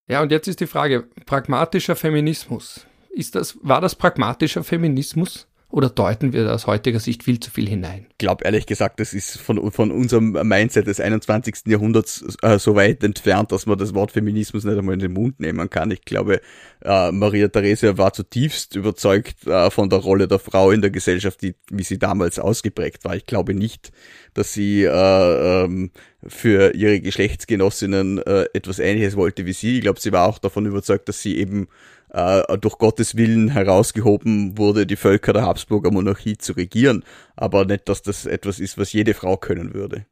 [0.07, 2.85] Ja, und jetzt ist die Frage, pragmatischer Feminismus.
[3.09, 5.47] Ist das, war das pragmatischer Feminismus?
[5.71, 8.05] Oder deuten wir aus heutiger Sicht viel zu viel hinein?
[8.11, 11.63] Ich glaube ehrlich gesagt, das ist von, von unserem Mindset des 21.
[11.65, 15.39] Jahrhunderts äh, so weit entfernt, dass man das Wort Feminismus nicht einmal in den Mund
[15.39, 15.89] nehmen kann.
[15.91, 16.41] Ich glaube,
[16.83, 21.41] äh, Maria Therese war zutiefst überzeugt äh, von der Rolle der Frau in der Gesellschaft,
[21.41, 23.15] die, wie sie damals ausgeprägt war.
[23.15, 23.93] Ich glaube nicht,
[24.33, 25.91] dass sie äh, ähm,
[26.27, 29.77] für ihre Geschlechtsgenossinnen äh, etwas Ähnliches wollte wie sie.
[29.77, 31.69] Ich glaube, sie war auch davon überzeugt, dass sie eben
[32.11, 37.03] äh, durch Gottes Willen herausgehoben wurde, die Völker der Habsburger Monarchie zu regieren,
[37.35, 40.05] aber nicht, dass das etwas ist, was jede Frau können würde.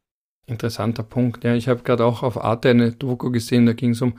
[0.46, 1.44] Interessanter Punkt.
[1.44, 4.14] Ja, ich habe gerade auch auf Arte eine Doku gesehen, da ging es um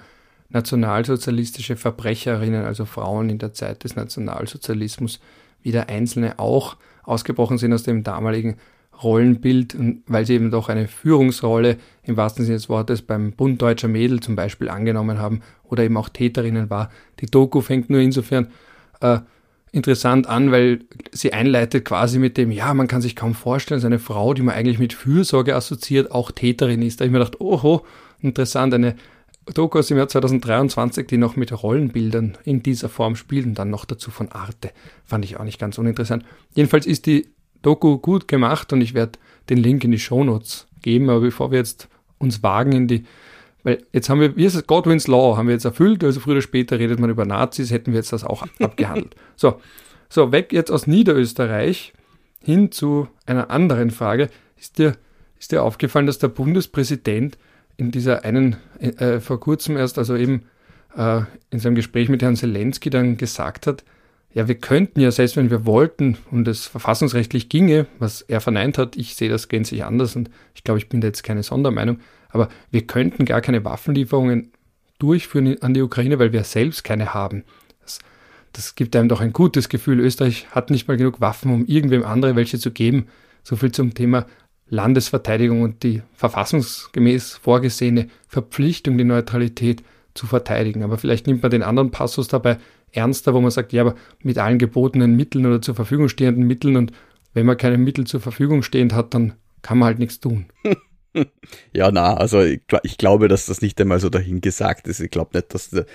[0.49, 5.19] nationalsozialistische Verbrecherinnen, also Frauen in der Zeit des Nationalsozialismus,
[5.61, 8.57] wie da einzelne auch ausgebrochen sind aus dem damaligen
[9.04, 9.76] Rollenbild,
[10.08, 14.20] weil sie eben doch eine Führungsrolle im wahrsten Sinne des Wortes beim Bund Deutscher Mädel
[14.20, 16.91] zum Beispiel angenommen haben oder eben auch Täterinnen war.
[17.20, 18.47] Die Doku fängt nur insofern
[18.99, 19.20] äh,
[19.72, 20.82] interessant an, weil
[21.12, 24.41] sie einleitet quasi mit dem, ja, man kann sich kaum vorstellen, dass eine Frau, die
[24.41, 26.99] man eigentlich mit Fürsorge assoziiert, auch Täterin ist.
[26.99, 27.86] Da habe ich mir gedacht, oho,
[28.20, 28.95] interessant, eine
[29.54, 33.70] Doku aus dem Jahr 2023, die noch mit Rollenbildern in dieser Form spielt und dann
[33.70, 34.72] noch dazu von Arte.
[35.04, 36.24] Fand ich auch nicht ganz uninteressant.
[36.54, 37.28] Jedenfalls ist die
[37.62, 41.59] Doku gut gemacht und ich werde den Link in die Shownotes geben, aber bevor wir
[41.59, 41.88] jetzt
[42.18, 43.03] uns wagen in die,
[43.64, 46.34] weil jetzt haben wir, wie ist es, Godwin's Law haben wir jetzt erfüllt, also früher
[46.34, 49.16] oder später redet man über Nazis, hätten wir jetzt das auch abgehandelt.
[49.36, 49.59] So,
[50.09, 51.93] so, weg jetzt aus Niederösterreich
[52.43, 54.30] hin zu einer anderen Frage.
[54.59, 54.97] Ist dir,
[55.39, 57.38] ist dir aufgefallen, dass der Bundespräsident
[57.78, 60.43] in dieser einen, äh, vor kurzem erst, also eben
[60.95, 63.84] äh, in seinem Gespräch mit Herrn Zelensky dann gesagt hat,
[64.34, 68.77] ja, wir könnten ja, selbst wenn wir wollten und es verfassungsrechtlich ginge, was er verneint
[68.77, 71.99] hat, ich sehe das gänzlich anders und ich glaube, ich bin da jetzt keine Sondermeinung,
[72.29, 74.51] aber wir könnten gar keine Waffenlieferungen
[74.99, 77.43] durchführen an die Ukraine, weil wir selbst keine haben.
[77.82, 77.99] Das,
[78.53, 79.99] das gibt einem doch ein gutes Gefühl.
[79.99, 83.07] Österreich hat nicht mal genug Waffen, um irgendwem andere welche zu geben.
[83.43, 84.27] So viel zum Thema
[84.69, 90.84] Landesverteidigung und die verfassungsgemäß vorgesehene Verpflichtung, die Neutralität zu verteidigen.
[90.84, 92.57] Aber vielleicht nimmt man den anderen Passus dabei,
[92.92, 96.76] ernster, wo man sagt, ja, aber mit allen gebotenen Mitteln oder zur Verfügung stehenden Mitteln
[96.76, 96.92] und
[97.34, 100.46] wenn man keine Mittel zur Verfügung stehend hat, dann kann man halt nichts tun.
[101.74, 105.01] Ja, na, also ich, ich, glaube, dass das nicht einmal so dahingesagt ist.
[105.01, 105.86] Ich glaube nicht, dass der,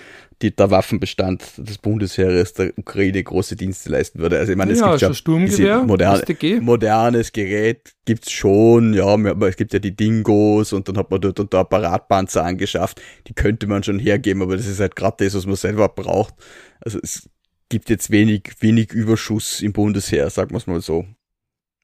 [0.41, 4.37] die, der Waffenbestand des Bundesheeres der Ukraine große Dienste leisten würde.
[4.37, 6.23] Also ich meine, es ja, gibt also Sturmgewehr, moderne,
[6.61, 11.19] modernes Gerät gibt's schon, ja, aber es gibt ja die Dingos und dann hat man
[11.19, 13.01] dort und da Apparatpanzer angeschafft.
[13.27, 16.35] Die könnte man schon hergeben, aber das ist halt gerade das, was man selber braucht.
[16.81, 17.27] Also es
[17.69, 21.05] gibt jetzt wenig, wenig Überschuss im Bundesheer, sagen wir es mal so.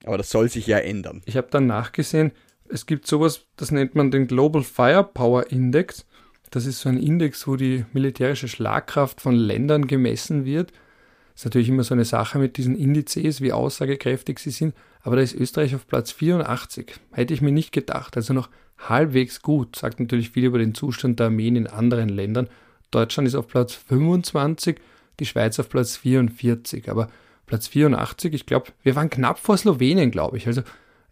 [0.05, 1.21] Aber das soll sich ja ändern.
[1.25, 2.31] Ich habe dann nachgesehen,
[2.73, 6.07] es gibt sowas, das nennt man den Global Firepower Index.
[6.49, 10.71] Das ist so ein Index, wo die militärische Schlagkraft von Ländern gemessen wird.
[10.71, 14.73] Das ist natürlich immer so eine Sache mit diesen Indizes, wie aussagekräftig sie sind.
[15.01, 16.95] Aber da ist Österreich auf Platz 84.
[17.11, 18.17] Hätte ich mir nicht gedacht.
[18.17, 18.49] Also noch
[18.79, 19.75] halbwegs gut.
[19.75, 22.49] Sagt natürlich viel über den Zustand der Armeen in anderen Ländern.
[22.89, 24.77] Deutschland ist auf Platz 25,
[25.19, 26.89] die Schweiz auf Platz 44.
[26.89, 27.07] Aber
[27.45, 30.47] Platz 84, ich glaube, wir waren knapp vor Slowenien, glaube ich.
[30.47, 30.63] Also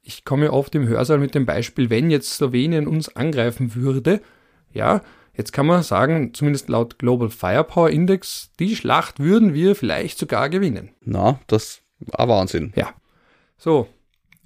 [0.04, 4.22] ich komme oft im Hörsaal mit dem Beispiel, wenn jetzt Slowenien uns angreifen würde,
[4.74, 5.02] ja,
[5.36, 10.50] jetzt kann man sagen, zumindest laut Global Firepower Index, die Schlacht würden wir vielleicht sogar
[10.50, 10.90] gewinnen.
[11.02, 12.74] Na, das war Wahnsinn.
[12.76, 12.94] Ja.
[13.58, 13.88] So.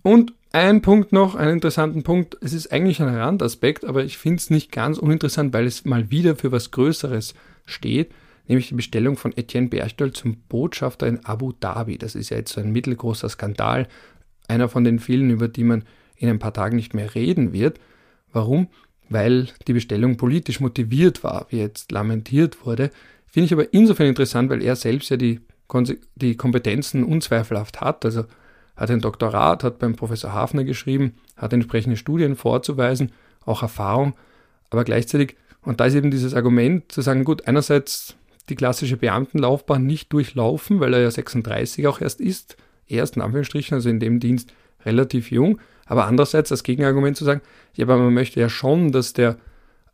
[0.02, 2.38] Und ein Punkt noch, einen interessanten Punkt.
[2.42, 6.12] Es ist eigentlich ein Randaspekt, aber ich finde es nicht ganz uninteressant, weil es mal
[6.12, 7.34] wieder für was Größeres
[7.66, 8.14] steht,
[8.48, 11.98] nämlich die Bestellung von Etienne Berchtold zum Botschafter in Abu Dhabi.
[11.98, 13.88] Das ist ja jetzt so ein mittelgroßer Skandal
[14.50, 15.84] einer von den vielen, über die man
[16.18, 17.80] in ein paar Tagen nicht mehr reden wird.
[18.32, 18.68] Warum?
[19.10, 22.90] Weil die Bestellung politisch motiviert war, wie jetzt lamentiert wurde.
[23.28, 25.42] Finde ich aber insofern interessant, weil er selbst ja die,
[26.16, 28.06] die Kompetenzen unzweifelhaft hat.
[28.06, 28.26] Also
[28.76, 33.12] hat ein Doktorat, hat beim Professor Hafner geschrieben, hat entsprechende Studien vorzuweisen,
[33.46, 34.16] auch Erfahrung,
[34.70, 38.16] aber gleichzeitig, und da ist eben dieses Argument zu sagen, gut, einerseits
[38.50, 42.58] die klassische Beamtenlaufbahn nicht durchlaufen, weil er ja 36 auch erst ist,
[42.88, 44.54] erst in Anführungsstrichen, also in dem Dienst
[44.86, 47.42] relativ jung, aber andererseits das Gegenargument zu sagen,
[47.76, 49.38] ja, aber man möchte ja schon, dass der,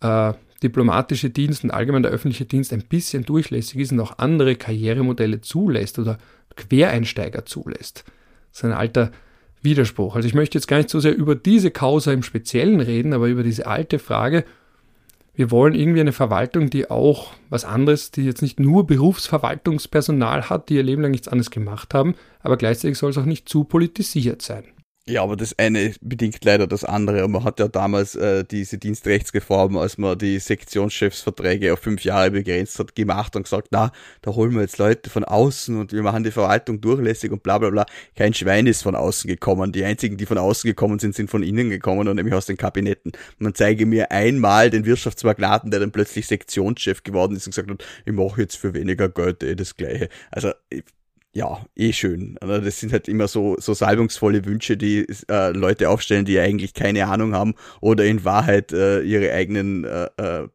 [0.01, 0.33] äh,
[0.63, 5.41] diplomatische Dienst und allgemein der öffentliche Dienst ein bisschen durchlässig ist und auch andere Karrieremodelle
[5.41, 6.17] zulässt oder
[6.55, 8.03] Quereinsteiger zulässt.
[8.51, 9.11] Das ist ein alter
[9.61, 10.15] Widerspruch.
[10.15, 13.27] Also ich möchte jetzt gar nicht so sehr über diese Causa im Speziellen reden, aber
[13.27, 14.43] über diese alte Frage,
[15.41, 20.69] wir wollen irgendwie eine Verwaltung, die auch was anderes, die jetzt nicht nur Berufsverwaltungspersonal hat,
[20.69, 23.63] die ihr Leben lang nichts anderes gemacht haben, aber gleichzeitig soll es auch nicht zu
[23.63, 24.65] politisiert sein.
[25.11, 27.25] Ja, aber das eine bedingt leider das andere.
[27.25, 32.31] Und man hat ja damals äh, diese Dienstrechtsreform, als man die Sektionschefsverträge auf fünf Jahre
[32.31, 33.91] begrenzt hat, gemacht und gesagt, na,
[34.21, 37.57] da holen wir jetzt Leute von außen und wir machen die Verwaltung durchlässig und bla
[37.57, 37.85] bla bla.
[38.15, 39.73] Kein Schwein ist von außen gekommen.
[39.73, 42.55] Die einzigen, die von außen gekommen sind, sind von innen gekommen und nämlich aus den
[42.55, 43.11] Kabinetten.
[43.37, 47.83] Man zeige mir einmal den Wirtschaftsmagnaten, der dann plötzlich Sektionschef geworden ist und gesagt hat,
[48.05, 50.07] ich mache jetzt für weniger Geld eh das Gleiche.
[50.31, 50.53] Also
[51.33, 52.37] ja, eh schön.
[52.41, 57.07] Das sind halt immer so, so salbungsvolle Wünsche, die äh, Leute aufstellen, die eigentlich keine
[57.07, 60.49] Ahnung haben oder in Wahrheit äh, ihre eigenen äh, äh,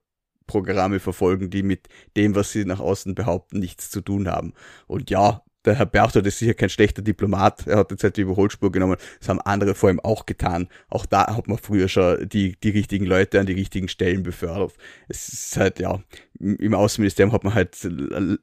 [0.47, 4.53] Programme verfolgen, die mit dem, was sie nach außen behaupten, nichts zu tun haben.
[4.87, 7.67] Und ja, der Herr Berchtold ist sicher kein schlechter Diplomat.
[7.67, 8.97] Er hat jetzt halt die Überholspur genommen.
[9.19, 10.69] Das haben andere vor ihm auch getan.
[10.89, 14.75] Auch da hat man früher schon die, die richtigen Leute an die richtigen Stellen befördert.
[15.09, 16.01] Es ist halt, ja,
[16.39, 17.77] im Außenministerium hat man halt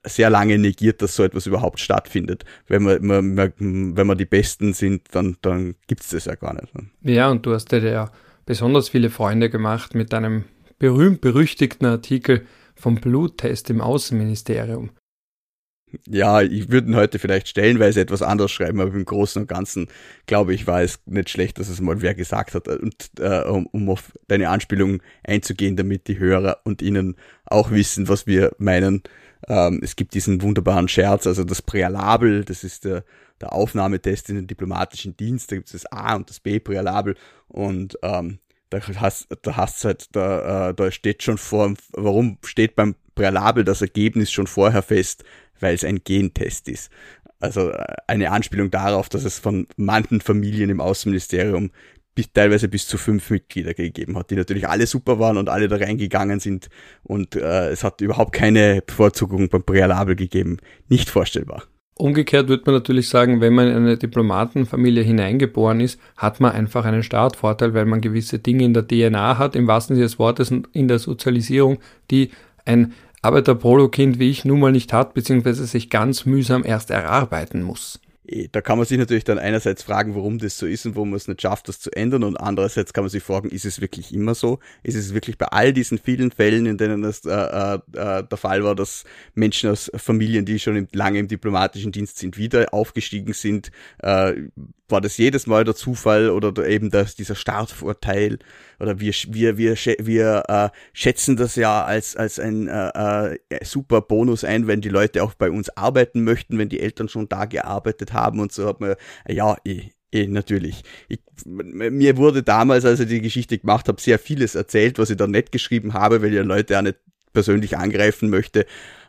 [0.04, 2.44] sehr lange negiert, dass so etwas überhaupt stattfindet.
[2.68, 3.54] Wenn man, man,
[3.98, 6.74] wenn man die Besten sind, dann, dann gibt's das ja gar nicht.
[7.02, 8.12] Ja, und du hast dir ja
[8.46, 10.44] besonders viele Freunde gemacht mit deinem
[10.80, 12.46] berühmt-berüchtigten Artikel
[12.76, 14.92] vom Bluttest im Außenministerium
[16.08, 19.88] ja, ich würde heute vielleicht stellenweise etwas anders schreiben, aber im Großen und Ganzen
[20.26, 22.68] glaube ich, war es nicht schlecht, dass es mal wer gesagt hat.
[22.68, 27.16] Und äh, um, um auf deine Anspielung einzugehen, damit die Hörer und Ihnen
[27.46, 29.04] auch wissen, was wir meinen.
[29.48, 33.04] Ähm, es gibt diesen wunderbaren Scherz, also das Präalabel, das ist der,
[33.42, 37.16] der Aufnahmetest in den diplomatischen Dienst, da gibt es das A und das B-Präalabel
[37.50, 38.40] und ähm,
[38.80, 43.64] da hast da hast halt, da, äh, da steht schon vor, warum steht beim Präalabel
[43.64, 45.24] das Ergebnis schon vorher fest,
[45.60, 46.92] weil es ein Gentest ist.
[47.40, 51.72] Also äh, eine Anspielung darauf, dass es von manchen Familien im Außenministerium
[52.16, 55.68] bis, teilweise bis zu fünf Mitglieder gegeben hat, die natürlich alle super waren und alle
[55.68, 56.70] da reingegangen sind
[57.04, 60.58] und äh, es hat überhaupt keine Bevorzugung beim Präalabel gegeben.
[60.90, 61.64] Nicht vorstellbar.
[61.96, 66.86] Umgekehrt würde man natürlich sagen, wenn man in eine Diplomatenfamilie hineingeboren ist, hat man einfach
[66.86, 70.50] einen Startvorteil, weil man gewisse Dinge in der DNA hat, im wahrsten Sinne des Wortes
[70.50, 71.78] und in der Sozialisierung,
[72.10, 72.32] die
[72.66, 78.00] ein Arbeiter-Polo-Kind wie ich nun mal nicht hat, beziehungsweise sich ganz mühsam erst erarbeiten muss.
[78.26, 81.10] Eh, da kann man sich natürlich dann einerseits fragen, warum das so ist und warum
[81.10, 83.82] man es nicht schafft, das zu ändern und andererseits kann man sich fragen, ist es
[83.82, 84.60] wirklich immer so?
[84.82, 88.38] Ist es wirklich bei all diesen vielen Fällen, in denen das äh, äh, äh der
[88.38, 89.04] Fall war, dass
[89.36, 94.34] Menschen aus Familien, die schon lange im diplomatischen Dienst sind, wieder aufgestiegen sind, äh,
[94.94, 98.40] war das jedes Mal der Zufall oder eben das, dieser Startvorteil
[98.80, 104.00] oder wir, wir, wir, wir äh, schätzen das ja als, als ein äh, äh, super
[104.00, 107.44] Bonus ein, wenn die Leute auch bei uns arbeiten möchten, wenn die Eltern schon da
[107.46, 108.96] gearbeitet haben und so hat man,
[109.28, 110.84] ja, eh, Eh, natürlich.
[111.08, 115.18] Ich, mir wurde damals, als ich die Geschichte gemacht habe, sehr vieles erzählt, was ich
[115.18, 117.00] da nicht geschrieben habe, weil ich Leute auch nicht
[117.34, 118.68] persönlich angreifen möchte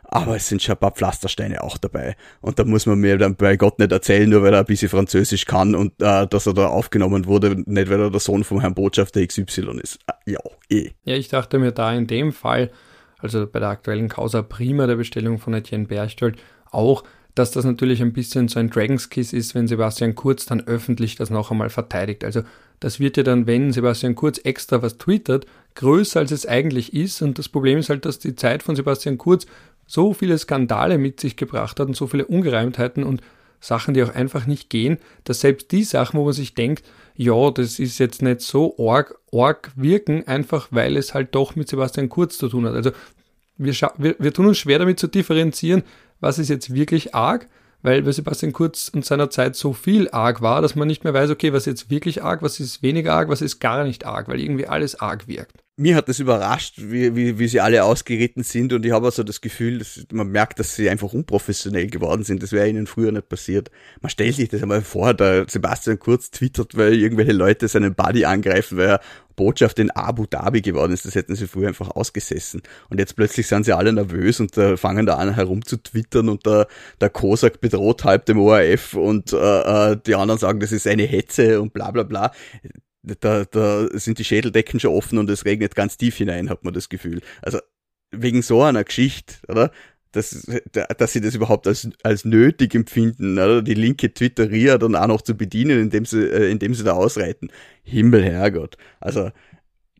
[0.09, 2.15] aber es sind schon ein paar Pflastersteine auch dabei.
[2.41, 4.89] Und da muss man mir dann bei Gott nicht erzählen, nur weil er ein bisschen
[4.89, 8.61] Französisch kann und äh, dass er da aufgenommen wurde, nicht weil er der Sohn vom
[8.61, 9.99] Herrn Botschafter XY ist.
[10.07, 10.39] Äh, ja,
[10.69, 10.91] eh.
[11.03, 12.71] Ja, ich dachte mir da in dem Fall,
[13.19, 16.37] also bei der aktuellen Causa Prima der Bestellung von Etienne Berchtold,
[16.71, 17.03] auch,
[17.33, 21.15] dass das natürlich ein bisschen so ein Dragon's Kiss ist, wenn Sebastian Kurz dann öffentlich
[21.15, 22.23] das noch einmal verteidigt.
[22.23, 22.43] Also
[22.79, 25.45] das wird ja dann, wenn Sebastian Kurz extra was twittert,
[25.75, 27.21] größer als es eigentlich ist.
[27.21, 29.45] Und das Problem ist halt, dass die Zeit von Sebastian Kurz
[29.85, 33.21] so viele Skandale mit sich gebracht hat und so viele Ungereimtheiten und
[33.59, 36.83] Sachen, die auch einfach nicht gehen, dass selbst die Sachen, wo man sich denkt,
[37.15, 41.69] ja, das ist jetzt nicht so arg, arg wirken, einfach weil es halt doch mit
[41.69, 42.73] Sebastian Kurz zu tun hat.
[42.73, 42.91] Also
[43.57, 45.83] wir, wir, wir tun uns schwer damit zu differenzieren,
[46.19, 47.47] was ist jetzt wirklich arg,
[47.81, 51.13] weil bei Sebastian Kurz und seiner Zeit so viel arg war, dass man nicht mehr
[51.13, 54.05] weiß, okay, was ist jetzt wirklich arg, was ist weniger arg, was ist gar nicht
[54.05, 57.83] arg, weil irgendwie alles arg wirkt mir hat das überrascht, wie, wie, wie sie alle
[57.83, 61.87] ausgeritten sind und ich habe also das Gefühl, dass man merkt, dass sie einfach unprofessionell
[61.87, 62.41] geworden sind.
[62.41, 63.71] Das wäre ihnen früher nicht passiert.
[64.01, 68.23] Man stellt sich das einmal vor, der Sebastian Kurz twittert, weil irgendwelche Leute seinen Buddy
[68.23, 69.01] angreifen, weil er
[69.35, 71.05] Botschaft in Abu Dhabi geworden ist.
[71.05, 72.61] Das hätten sie früher einfach ausgesessen.
[72.89, 76.29] Und jetzt plötzlich sind sie alle nervös und äh, fangen da an herum zu twittern
[76.29, 76.67] und der,
[77.01, 81.03] der Kosak bedroht halb dem ORF und äh, äh, die anderen sagen, das ist eine
[81.03, 82.31] Hetze und bla bla bla
[83.19, 86.73] da, da sind die Schädeldecken schon offen und es regnet ganz tief hinein, hat man
[86.73, 87.21] das Gefühl.
[87.41, 87.59] Also
[88.11, 89.71] wegen so einer Geschichte, oder?
[90.11, 90.47] Dass,
[90.97, 93.61] dass sie das überhaupt als, als nötig empfinden, oder?
[93.61, 97.51] die linke Twitteria dann auch noch zu bedienen, indem sie, äh, indem sie da ausreiten.
[97.83, 98.77] Himmel, Herrgott.
[99.01, 99.31] Also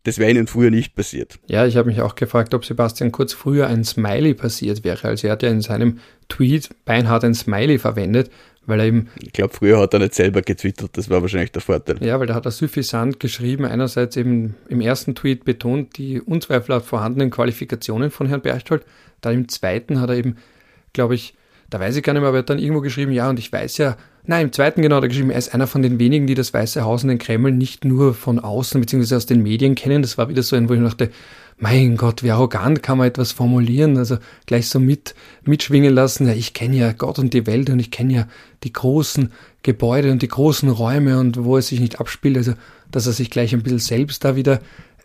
[0.06, 1.40] das wäre ihnen früher nicht passiert.
[1.48, 5.08] Ja, ich habe mich auch gefragt, ob Sebastian Kurz früher ein Smiley passiert wäre.
[5.08, 5.98] Also er hat ja in seinem
[6.30, 8.30] Tweet beinhart ein Smiley verwendet,
[8.66, 9.10] weil er eben.
[9.22, 12.04] Ich glaube, früher hat er nicht selber getwittert, das war wahrscheinlich der Vorteil.
[12.04, 16.86] Ja, weil da hat er suffisant geschrieben, einerseits eben im ersten Tweet betont die unzweifelhaft
[16.86, 18.86] vorhandenen Qualifikationen von Herrn Berchtold,
[19.22, 20.38] dann im zweiten hat er eben,
[20.94, 21.36] glaube ich,
[21.70, 23.52] da weiß ich gar nicht mehr, aber er hat dann irgendwo geschrieben, ja, und ich
[23.52, 26.36] weiß ja, nein, im zweiten genau er geschrieben, er ist einer von den wenigen, die
[26.36, 29.16] das Weiße Haus und den Kreml nicht nur von außen bzw.
[29.16, 30.02] aus den Medien kennen.
[30.02, 31.10] Das war wieder so ein, wo ich dachte,
[31.58, 36.34] mein Gott, wie arrogant kann man etwas formulieren, also gleich so mit, mitschwingen lassen, ja,
[36.34, 38.28] ich kenne ja Gott und die Welt und ich kenne ja
[38.64, 39.32] die großen
[39.64, 42.54] Gebäude und die großen Räume und wo es sich nicht abspielt, also
[42.92, 44.60] dass er sich gleich ein bisschen selbst da wieder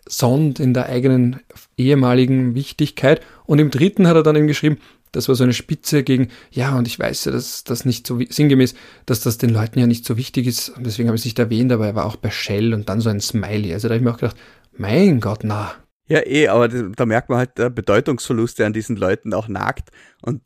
[0.07, 1.39] sonnt in der eigenen
[1.77, 3.21] ehemaligen Wichtigkeit.
[3.45, 4.77] Und im dritten hat er dann eben geschrieben,
[5.11, 8.19] das war so eine Spitze gegen, ja, und ich weiß ja, dass das nicht so
[8.27, 10.69] sinngemäß, dass das den Leuten ja nicht so wichtig ist.
[10.69, 13.01] Und deswegen habe ich es nicht erwähnt, aber er war auch bei Shell und dann
[13.01, 13.73] so ein Smiley.
[13.73, 14.37] Also da habe ich mir auch gedacht,
[14.77, 15.75] mein Gott, na.
[16.07, 19.89] Ja, eh, aber da merkt man halt der Bedeutungsverlust, der an diesen Leuten auch nagt.
[20.21, 20.41] Und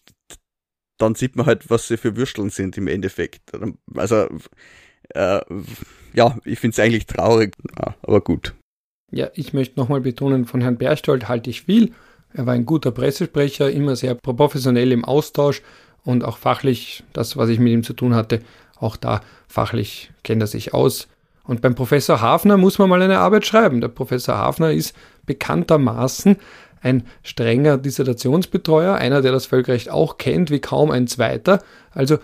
[0.98, 3.52] dann sieht man halt, was sie für Würsteln sind im Endeffekt.
[3.96, 4.28] Also,
[5.10, 5.42] äh,
[6.14, 7.56] ja, ich finde es eigentlich traurig,
[8.02, 8.56] aber gut.
[9.12, 11.94] Ja, ich möchte nochmal betonen, von Herrn Berchtold halte ich viel.
[12.36, 15.62] Er war ein guter Pressesprecher, immer sehr professionell im Austausch
[16.04, 18.42] und auch fachlich, das, was ich mit ihm zu tun hatte,
[18.78, 21.08] auch da fachlich kennt er sich aus.
[21.46, 23.80] Und beim Professor Hafner muss man mal eine Arbeit schreiben.
[23.80, 26.36] Der Professor Hafner ist bekanntermaßen
[26.82, 31.64] ein strenger Dissertationsbetreuer, einer, der das Völkerrecht auch kennt, wie kaum ein zweiter.
[31.92, 32.18] Also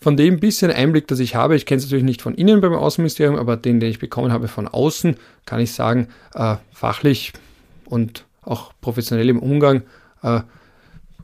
[0.00, 2.74] von dem bisschen Einblick, das ich habe, ich kenne es natürlich nicht von innen beim
[2.74, 7.32] Außenministerium, aber den, den ich bekommen habe von außen, kann ich sagen, äh, fachlich
[7.86, 9.82] und auch professionell im Umgang
[10.22, 10.40] äh,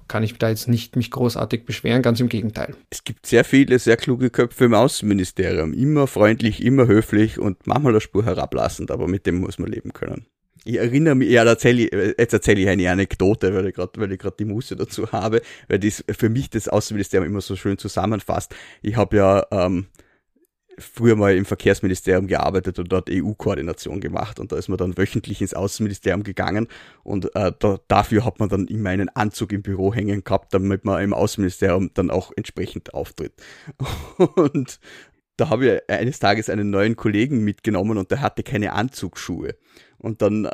[0.09, 2.75] kann ich da jetzt nicht mich großartig beschweren, ganz im Gegenteil.
[2.91, 7.93] Es gibt sehr viele sehr kluge Köpfe im Außenministerium, immer freundlich, immer höflich und manchmal
[7.93, 10.27] eine Spur herablassend, aber mit dem muss man leben können.
[10.67, 14.13] Ich erinnere mich, ja, erzähl ich, jetzt erzähle ich eine Anekdote, weil ich gerade, weil
[14.13, 17.77] ich gerade die Muße dazu habe, weil das für mich das Außenministerium immer so schön
[17.77, 18.55] zusammenfasst.
[18.81, 19.87] Ich habe ja ähm,
[20.79, 25.41] früher mal im Verkehrsministerium gearbeitet und dort EU-Koordination gemacht und da ist man dann wöchentlich
[25.41, 26.69] ins Außenministerium gegangen
[27.03, 30.85] und äh, da, dafür hat man dann immer einen Anzug im Büro hängen gehabt, damit
[30.85, 33.33] man im Außenministerium dann auch entsprechend auftritt.
[34.37, 34.79] Und
[35.37, 39.57] da habe ich eines Tages einen neuen Kollegen mitgenommen und der hatte keine Anzugsschuhe.
[40.05, 40.51] Und dann äh,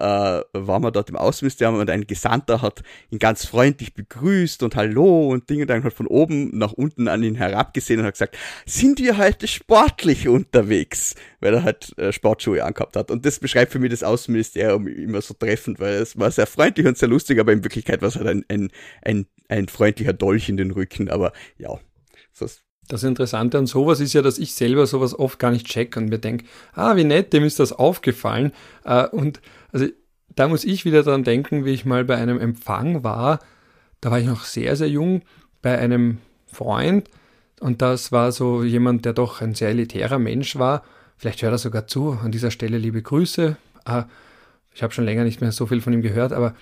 [0.53, 5.29] waren wir dort im Außenministerium und ein Gesandter hat ihn ganz freundlich begrüßt und Hallo
[5.29, 9.01] und Dinge dann halt von oben nach unten an ihn herabgesehen und hat gesagt, sind
[9.01, 11.17] wir heute sportlich unterwegs?
[11.41, 13.11] Weil er halt äh, Sportschuhe angehabt hat.
[13.11, 16.87] Und das beschreibt für mich das Außenministerium immer so treffend, weil es war sehr freundlich
[16.87, 18.71] und sehr lustig, aber in Wirklichkeit war es halt ein, ein,
[19.03, 21.11] ein, ein freundlicher Dolch in den Rücken.
[21.11, 21.77] Aber ja,
[22.33, 22.47] so
[22.93, 26.09] das Interessante an sowas ist ja, dass ich selber sowas oft gar nicht check und
[26.09, 28.53] mir denke, ah, wie nett, dem ist das aufgefallen.
[28.85, 29.41] Äh, und
[29.73, 29.87] also
[30.35, 33.41] da muss ich wieder dran denken, wie ich mal bei einem Empfang war.
[34.01, 35.23] Da war ich noch sehr, sehr jung,
[35.63, 37.09] bei einem Freund.
[37.61, 40.83] Und das war so jemand, der doch ein sehr elitärer Mensch war.
[41.17, 42.19] Vielleicht hört er sogar zu.
[42.23, 43.57] An dieser Stelle liebe Grüße.
[43.87, 44.03] Äh,
[44.75, 46.55] ich habe schon länger nicht mehr so viel von ihm gehört, aber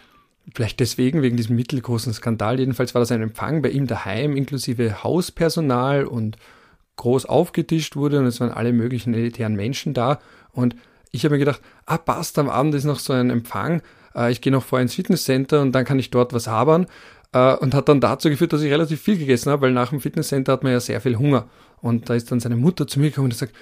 [0.54, 2.58] Vielleicht deswegen, wegen diesem mittelgroßen Skandal.
[2.58, 6.36] Jedenfalls war das ein Empfang bei ihm daheim, inklusive Hauspersonal und
[6.96, 10.18] groß aufgetischt wurde und es waren alle möglichen elitären Menschen da.
[10.52, 10.74] Und
[11.10, 13.82] ich habe mir gedacht, ah, passt, am Abend ist noch so ein Empfang.
[14.14, 16.86] Äh, ich gehe noch vorher ins Fitnesscenter und dann kann ich dort was habern.
[17.32, 20.00] Äh, und hat dann dazu geführt, dass ich relativ viel gegessen habe, weil nach dem
[20.00, 21.48] Fitnesscenter hat man ja sehr viel Hunger.
[21.80, 23.54] Und da ist dann seine Mutter zu mir gekommen und sagt,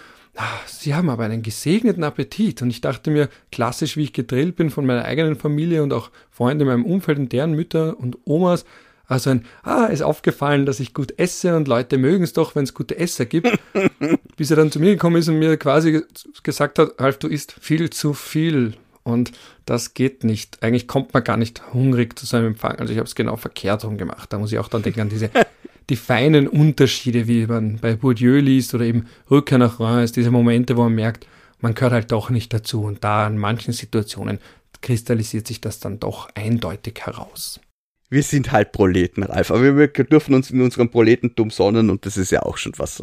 [0.66, 2.62] Sie haben aber einen gesegneten Appetit.
[2.62, 6.10] Und ich dachte mir, klassisch wie ich gedrillt bin von meiner eigenen Familie und auch
[6.30, 8.64] Freunde in meinem Umfeld und deren Mütter und Omas,
[9.08, 12.64] also ein, ah, ist aufgefallen, dass ich gut esse und Leute mögen es doch, wenn
[12.64, 13.56] es gute Esser gibt.
[14.36, 16.02] Bis er dann zu mir gekommen ist und mir quasi
[16.42, 18.74] gesagt hat, Ralf, du isst viel zu viel.
[19.04, 19.30] Und
[19.64, 20.64] das geht nicht.
[20.64, 22.80] Eigentlich kommt man gar nicht hungrig zu seinem Empfang.
[22.80, 24.32] Also ich habe es genau verkehrt rum gemacht.
[24.32, 25.30] Da muss ich auch dann denken an diese
[25.90, 30.76] die feinen Unterschiede, wie man bei Bourdieu liest oder eben Rückkehr nach Reims, diese Momente,
[30.76, 31.26] wo man merkt,
[31.60, 32.82] man gehört halt doch nicht dazu.
[32.82, 34.38] Und da in manchen Situationen
[34.82, 37.60] kristallisiert sich das dann doch eindeutig heraus.
[38.08, 42.16] Wir sind halt Proleten, Ralf, aber wir dürfen uns in unserem Proletentum sonnen und das
[42.16, 43.00] ist ja auch schon was.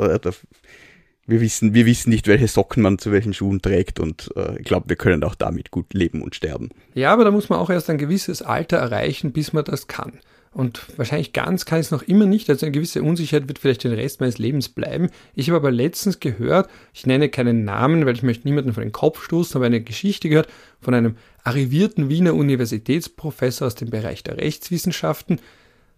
[1.25, 4.65] Wir wissen, wir wissen nicht, welche Socken man zu welchen Schuhen trägt und äh, ich
[4.65, 6.69] glaube, wir können auch damit gut leben und sterben.
[6.95, 10.19] Ja, aber da muss man auch erst ein gewisses Alter erreichen, bis man das kann.
[10.53, 12.49] Und wahrscheinlich ganz kann ich es noch immer nicht.
[12.49, 15.09] Also eine gewisse Unsicherheit wird vielleicht den Rest meines Lebens bleiben.
[15.33, 18.91] Ich habe aber letztens gehört, ich nenne keinen Namen, weil ich möchte niemanden vor den
[18.91, 20.47] Kopf stoßen, aber eine Geschichte gehört
[20.79, 25.39] von einem arrivierten Wiener Universitätsprofessor aus dem Bereich der Rechtswissenschaften.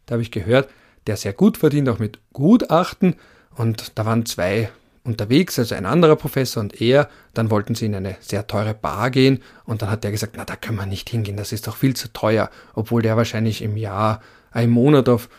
[0.05, 0.69] Da habe ich gehört,
[1.07, 3.15] der sehr gut verdient, auch mit Gutachten.
[3.55, 4.69] Und da waren zwei
[5.05, 9.11] unterwegs, also ein anderer Professor und er, dann wollten sie in eine sehr teure Bar
[9.11, 11.75] gehen und dann hat der gesagt, na, da können wir nicht hingehen, das ist doch
[11.75, 14.21] viel zu teuer, obwohl der wahrscheinlich im Jahr,
[14.63, 15.29] im Monat auf,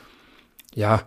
[0.75, 1.03] ja,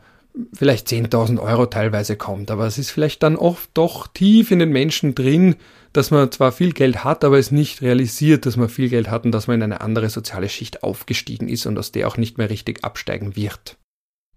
[0.53, 2.51] vielleicht 10.000 Euro teilweise kommt.
[2.51, 5.55] Aber es ist vielleicht dann oft doch tief in den Menschen drin,
[5.93, 9.25] dass man zwar viel Geld hat, aber es nicht realisiert, dass man viel Geld hat
[9.25, 12.37] und dass man in eine andere soziale Schicht aufgestiegen ist und aus der auch nicht
[12.37, 13.77] mehr richtig absteigen wird.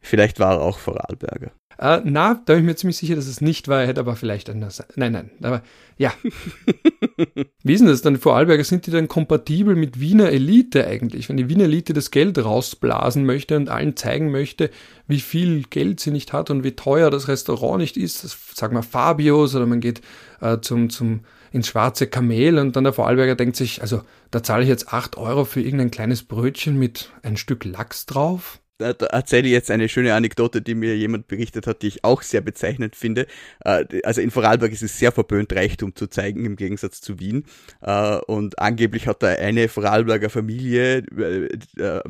[0.00, 1.52] Vielleicht war er auch Vorarlberger.
[1.82, 3.80] Äh, na, da bin ich mir ziemlich sicher, dass es nicht war.
[3.80, 4.84] Er hätte aber vielleicht anders.
[4.94, 5.62] Nein, nein, aber
[5.98, 6.12] ja.
[7.64, 8.18] Wie ist denn das dann?
[8.18, 11.28] Vorarlberger sind die dann kompatibel mit Wiener Elite eigentlich?
[11.28, 14.70] Wenn die Wiener Elite das Geld rausblasen möchte und allen zeigen möchte,
[15.08, 18.76] wie viel Geld sie nicht hat und wie teuer das Restaurant nicht ist, das, sagen
[18.76, 20.02] wir Fabios oder man geht
[20.40, 24.62] äh, zum, zum, ins schwarze Kamel und dann der Vorarlberger denkt sich, also da zahle
[24.62, 29.46] ich jetzt 8 Euro für irgendein kleines Brötchen mit ein Stück Lachs drauf da, erzähle
[29.46, 32.96] ich jetzt eine schöne Anekdote, die mir jemand berichtet hat, die ich auch sehr bezeichnend
[32.96, 33.26] finde.
[33.64, 37.44] Äh, also in Vorarlberg ist es sehr verpönt, Reichtum zu zeigen, im Gegensatz zu Wien.
[37.80, 40.98] Äh, und angeblich hat da eine Vorarlberger Familie
[41.78, 42.00] äh,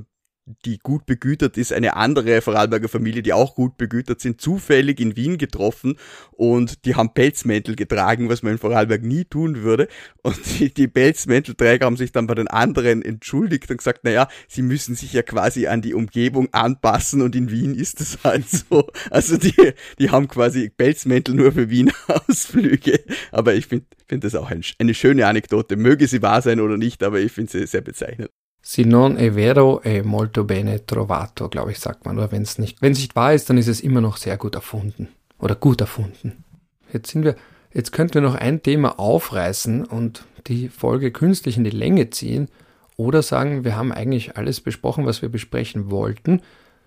[0.65, 5.17] die gut begütert ist, eine andere Vorarlberger Familie, die auch gut begütert sind, zufällig in
[5.17, 5.97] Wien getroffen
[6.33, 9.87] und die haben Pelzmäntel getragen, was man in Vorarlberg nie tun würde.
[10.23, 14.63] Und die, die Pelzmäntelträger haben sich dann bei den anderen entschuldigt und gesagt, naja, sie
[14.63, 18.89] müssen sich ja quasi an die Umgebung anpassen und in Wien ist es halt so.
[19.11, 19.55] Also die,
[19.99, 23.01] die haben quasi Pelzmäntel nur für Wien Ausflüge.
[23.31, 25.77] Aber ich finde finde das auch ein, eine schöne Anekdote.
[25.77, 28.31] Möge sie wahr sein oder nicht, aber ich finde sie sehr bezeichnend.
[28.65, 32.17] Si non è vero, è molto bene trovato, glaube ich, sagt man.
[32.17, 34.37] Oder wenn es nicht, wenn es nicht wahr ist, dann ist es immer noch sehr
[34.37, 35.09] gut erfunden.
[35.41, 36.45] Oder gut erfunden.
[36.93, 37.35] Jetzt sind wir,
[37.75, 42.49] jetzt könnten wir noch ein Thema aufreißen und die Folge künstlich in die Länge ziehen.
[42.97, 46.41] Oder sagen, wir haben eigentlich alles besprochen, was wir besprechen wollten.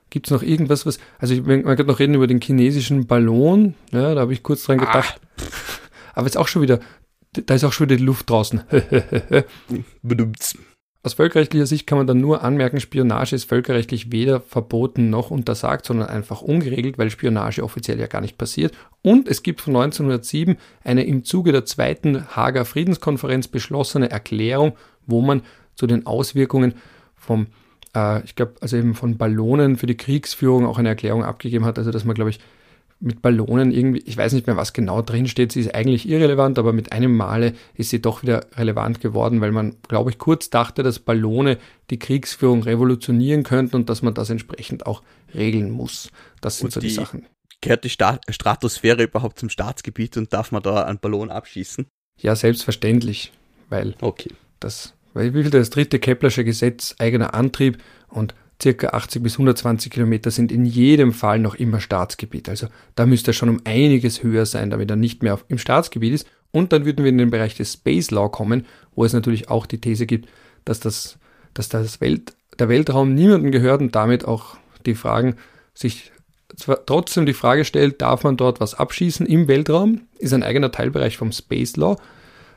[0.09, 4.13] Gibt es noch irgendwas, was, also man könnte noch reden über den chinesischen Ballon, ja,
[4.13, 5.19] da habe ich kurz dran gedacht.
[5.19, 5.43] Ah.
[6.13, 6.79] Aber jetzt auch schon wieder,
[7.33, 8.61] da ist auch schon wieder die Luft draußen.
[11.05, 15.85] Aus völkerrechtlicher Sicht kann man dann nur anmerken, Spionage ist völkerrechtlich weder verboten noch untersagt,
[15.85, 18.73] sondern einfach ungeregelt, weil Spionage offiziell ja gar nicht passiert.
[19.03, 24.73] Und es gibt von 1907 eine im Zuge der zweiten Hager Friedenskonferenz beschlossene Erklärung,
[25.05, 25.43] wo man
[25.75, 26.73] zu den Auswirkungen
[27.15, 27.45] vom,
[27.95, 31.77] äh, ich glaube, also eben von Ballonen für die Kriegsführung auch eine Erklärung abgegeben hat.
[31.77, 32.39] Also dass man, glaube ich,
[33.05, 36.57] mit Ballonen irgendwie, ich weiß nicht mehr, was genau drin steht, sie ist eigentlich irrelevant,
[36.57, 40.49] aber mit einem Male ist sie doch wieder relevant geworden, weil man, glaube ich, kurz
[40.49, 41.59] dachte, dass Ballone
[41.91, 45.03] die Kriegsführung revolutionieren könnten und dass man das entsprechend auch
[45.33, 46.11] regeln muss.
[46.41, 47.27] Das sind und so die, die Sachen.
[47.61, 51.85] Gehört die Sta Stratosphäre überhaupt zum Staatsgebiet und darf man da einen Ballon abschießen?
[52.19, 53.33] Ja, selbstverständlich,
[53.69, 54.31] weil okay.
[54.59, 57.77] das, weil wie viel das dritte Keplersche Gesetz eigener Antrieb
[58.07, 62.49] und circa 80 bis 120 Kilometer sind in jedem Fall noch immer Staatsgebiet.
[62.49, 65.57] Also da müsste er schon um einiges höher sein, damit er nicht mehr auf, im
[65.57, 66.27] Staatsgebiet ist.
[66.51, 69.65] Und dann würden wir in den Bereich des Space Law kommen, wo es natürlich auch
[69.65, 70.29] die These gibt,
[70.63, 71.17] dass das,
[71.53, 75.35] dass das Welt, der Weltraum niemandem gehört und damit auch die Fragen
[75.73, 76.11] sich
[76.55, 80.01] zwar trotzdem die Frage stellt, darf man dort was abschießen im Weltraum?
[80.19, 81.97] Ist ein eigener Teilbereich vom Space Law.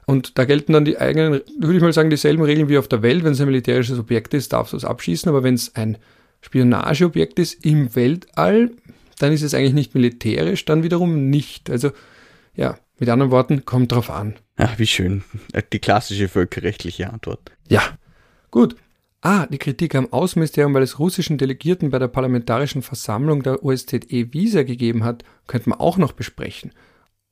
[0.08, 3.02] Und da gelten dann die eigenen, würde ich mal sagen, dieselben Regeln wie auf der
[3.02, 3.24] Welt.
[3.24, 5.28] Wenn es ein militärisches Objekt ist, darfst du es abschießen.
[5.28, 5.98] Aber wenn es ein
[6.40, 8.70] Spionageobjekt ist im Weltall,
[9.18, 11.68] dann ist es eigentlich nicht militärisch, dann wiederum nicht.
[11.68, 11.90] Also
[12.54, 14.36] ja, mit anderen Worten, kommt drauf an.
[14.56, 15.24] Ach, wie schön.
[15.74, 17.52] Die klassische völkerrechtliche Antwort.
[17.68, 17.82] Ja,
[18.50, 18.76] gut.
[19.20, 24.32] Ah, die Kritik am Außenministerium, weil es russischen Delegierten bei der Parlamentarischen Versammlung der OSZE
[24.32, 26.72] Visa gegeben hat, könnte man auch noch besprechen.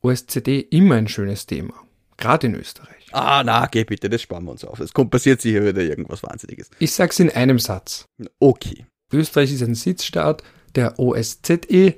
[0.02, 1.72] OSZE immer ein schönes Thema.
[2.16, 3.06] Gerade in Österreich.
[3.12, 4.80] Ah, na, geh bitte, das sparen wir uns auf.
[4.80, 6.70] Es kommt, passiert sicher wieder irgendwas Wahnsinniges.
[6.78, 8.06] Ich sag's in einem Satz.
[8.40, 8.86] Okay.
[9.12, 10.42] Österreich ist ein Sitzstaat
[10.74, 11.94] der OSZE,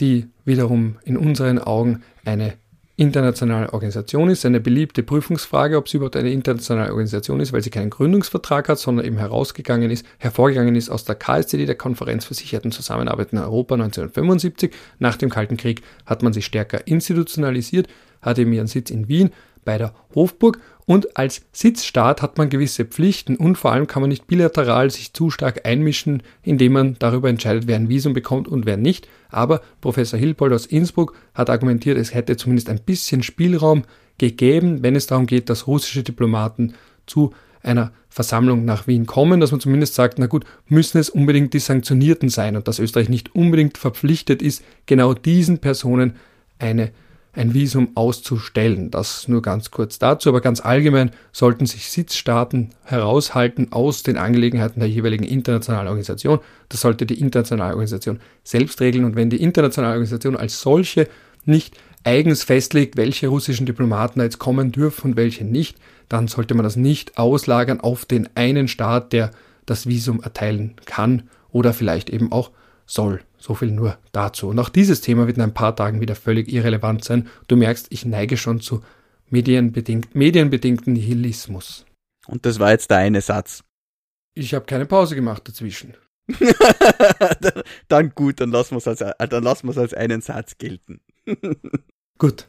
[0.00, 2.54] die wiederum in unseren Augen eine
[2.96, 4.46] internationale Organisation ist.
[4.46, 8.78] Eine beliebte Prüfungsfrage, ob sie überhaupt eine internationale Organisation ist, weil sie keinen Gründungsvertrag hat,
[8.78, 13.32] sondern eben herausgegangen ist, hervorgegangen ist aus der KSZD, der Konferenz für Sicherheit und Zusammenarbeit
[13.32, 14.72] in Europa 1975.
[14.98, 17.88] Nach dem Kalten Krieg hat man sie stärker institutionalisiert
[18.24, 19.30] hatte ihren Sitz in Wien
[19.64, 24.10] bei der Hofburg und als Sitzstaat hat man gewisse Pflichten und vor allem kann man
[24.10, 28.66] nicht bilateral sich zu stark einmischen, indem man darüber entscheidet, wer ein Visum bekommt und
[28.66, 29.08] wer nicht.
[29.30, 33.84] Aber Professor Hilpold aus Innsbruck hat argumentiert, es hätte zumindest ein bisschen Spielraum
[34.18, 36.74] gegeben, wenn es darum geht, dass russische Diplomaten
[37.06, 41.54] zu einer Versammlung nach Wien kommen, dass man zumindest sagt, na gut, müssen es unbedingt
[41.54, 46.16] die Sanktionierten sein und dass Österreich nicht unbedingt verpflichtet ist, genau diesen Personen
[46.58, 46.92] eine
[47.36, 48.90] ein Visum auszustellen.
[48.90, 54.80] Das nur ganz kurz dazu, aber ganz allgemein sollten sich Sitzstaaten heraushalten aus den Angelegenheiten
[54.80, 56.38] der jeweiligen internationalen Organisation.
[56.68, 61.08] Das sollte die internationale Organisation selbst regeln und wenn die internationale Organisation als solche
[61.44, 65.78] nicht eigens festlegt, welche russischen Diplomaten da jetzt kommen dürfen und welche nicht,
[66.08, 69.30] dann sollte man das nicht auslagern auf den einen Staat, der
[69.66, 72.50] das Visum erteilen kann oder vielleicht eben auch
[72.86, 73.20] soll.
[73.44, 74.48] So viel nur dazu.
[74.48, 77.28] Und auch dieses Thema wird in ein paar Tagen wieder völlig irrelevant sein.
[77.46, 78.82] Du merkst, ich neige schon zu
[79.28, 81.84] medienbedingt, medienbedingten Nihilismus.
[82.26, 83.62] Und das war jetzt der eine Satz.
[84.32, 85.92] Ich habe keine Pause gemacht dazwischen.
[87.88, 91.02] dann gut, dann lassen wir es als, dann lassen als einen Satz gelten.
[92.16, 92.48] gut.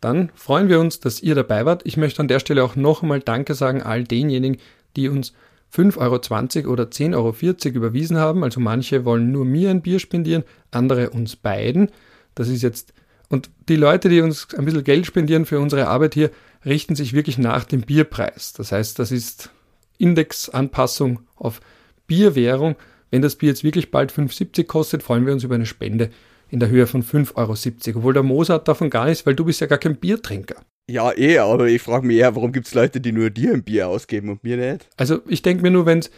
[0.00, 1.82] Dann freuen wir uns, dass ihr dabei wart.
[1.84, 4.60] Ich möchte an der Stelle auch noch einmal Danke sagen all denjenigen,
[4.96, 5.34] die uns
[5.74, 8.44] 5,20 Euro oder 10,40 Euro überwiesen haben.
[8.44, 11.90] Also manche wollen nur mir ein Bier spendieren, andere uns beiden.
[12.34, 12.92] Das ist jetzt.
[13.28, 16.30] Und die Leute, die uns ein bisschen Geld spendieren für unsere Arbeit hier,
[16.64, 18.52] richten sich wirklich nach dem Bierpreis.
[18.52, 19.50] Das heißt, das ist
[19.98, 21.60] Indexanpassung auf
[22.06, 22.76] Bierwährung.
[23.10, 26.10] Wenn das Bier jetzt wirklich bald 5,70 kostet, freuen wir uns über eine Spende
[26.48, 27.98] in der Höhe von 5,70 Euro.
[27.98, 30.56] Obwohl der Mozart davon gar nichts, weil du bist ja gar kein Biertrinker.
[30.88, 33.64] Ja, eh, aber ich frage mich eher, warum gibt es Leute, die nur dir ein
[33.64, 34.88] Bier ausgeben und mir nicht?
[34.96, 36.10] Also ich denke mir nur, wenn es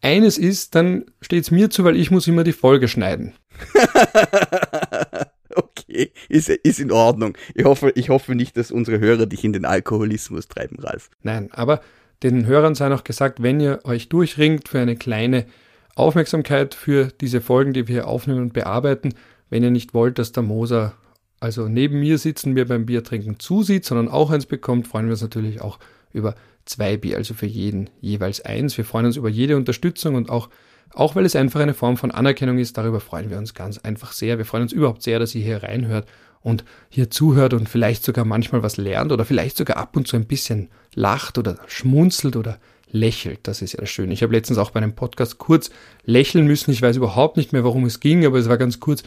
[0.00, 3.34] eines ist, dann steht es mir zu, weil ich muss immer die Folge schneiden.
[5.54, 7.36] okay, ist, ist in Ordnung.
[7.54, 11.10] Ich hoffe, ich hoffe nicht, dass unsere Hörer dich in den Alkoholismus treiben, Ralf.
[11.22, 11.82] Nein, aber
[12.22, 15.46] den Hörern sei noch gesagt, wenn ihr euch durchringt für eine kleine
[15.94, 19.14] Aufmerksamkeit für diese Folgen, die wir hier aufnehmen und bearbeiten,
[19.50, 20.94] wenn ihr nicht wollt, dass der Moser
[21.40, 25.22] also neben mir sitzen, mir beim Biertrinken zusieht, sondern auch eins bekommt, freuen wir uns
[25.22, 25.78] natürlich auch
[26.12, 26.34] über
[26.64, 28.76] zwei Bier, also für jeden jeweils eins.
[28.76, 30.48] Wir freuen uns über jede Unterstützung und auch,
[30.92, 34.12] auch weil es einfach eine Form von Anerkennung ist, darüber freuen wir uns ganz einfach
[34.12, 34.38] sehr.
[34.38, 36.06] Wir freuen uns überhaupt sehr, dass ihr hier reinhört
[36.40, 40.16] und hier zuhört und vielleicht sogar manchmal was lernt oder vielleicht sogar ab und zu
[40.16, 42.58] ein bisschen lacht oder schmunzelt oder
[42.90, 43.40] lächelt.
[43.42, 44.10] Das ist ja schön.
[44.10, 45.70] Ich habe letztens auch bei einem Podcast kurz
[46.04, 46.70] lächeln müssen.
[46.70, 49.02] Ich weiß überhaupt nicht mehr, worum es ging, aber es war ganz kurz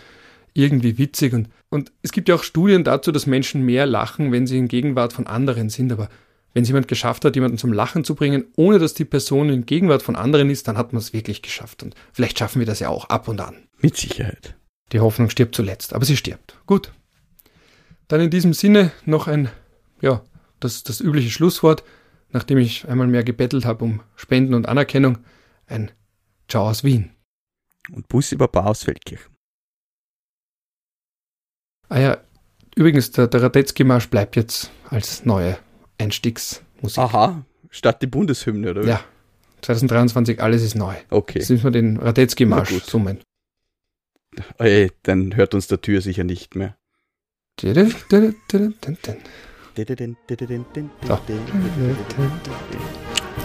[0.53, 1.33] irgendwie witzig.
[1.33, 4.67] Und, und es gibt ja auch Studien dazu, dass Menschen mehr lachen, wenn sie in
[4.67, 5.91] Gegenwart von anderen sind.
[5.91, 6.09] Aber
[6.53, 9.65] wenn es jemand geschafft hat, jemanden zum Lachen zu bringen, ohne dass die Person in
[9.65, 11.83] Gegenwart von anderen ist, dann hat man es wirklich geschafft.
[11.83, 13.55] Und vielleicht schaffen wir das ja auch ab und an.
[13.79, 14.55] Mit Sicherheit.
[14.91, 16.57] Die Hoffnung stirbt zuletzt, aber sie stirbt.
[16.65, 16.91] Gut.
[18.09, 19.49] Dann in diesem Sinne noch ein,
[20.01, 20.21] ja,
[20.59, 21.83] das, das übliche Schlusswort,
[22.29, 25.19] nachdem ich einmal mehr gebettelt habe um Spenden und Anerkennung,
[25.65, 25.91] ein
[26.49, 27.11] Ciao aus Wien.
[27.93, 29.30] Und Bus über Bar aus Feldkirchen.
[31.91, 32.17] Ah ja,
[32.73, 35.57] übrigens, der, der Radetzky-Marsch bleibt jetzt als neue
[35.97, 36.97] Einstiegsmusik.
[36.97, 38.85] Aha, statt die Bundeshymne, oder?
[38.85, 39.03] Ja,
[39.61, 40.95] 2023, alles ist neu.
[41.09, 41.39] Okay.
[41.39, 43.19] Jetzt müssen wir den Radetzky-Marsch summen.
[44.57, 46.77] Ey, dann hört uns der Tür sicher nicht mehr.
[47.59, 47.75] So.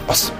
[0.07, 0.31] Was?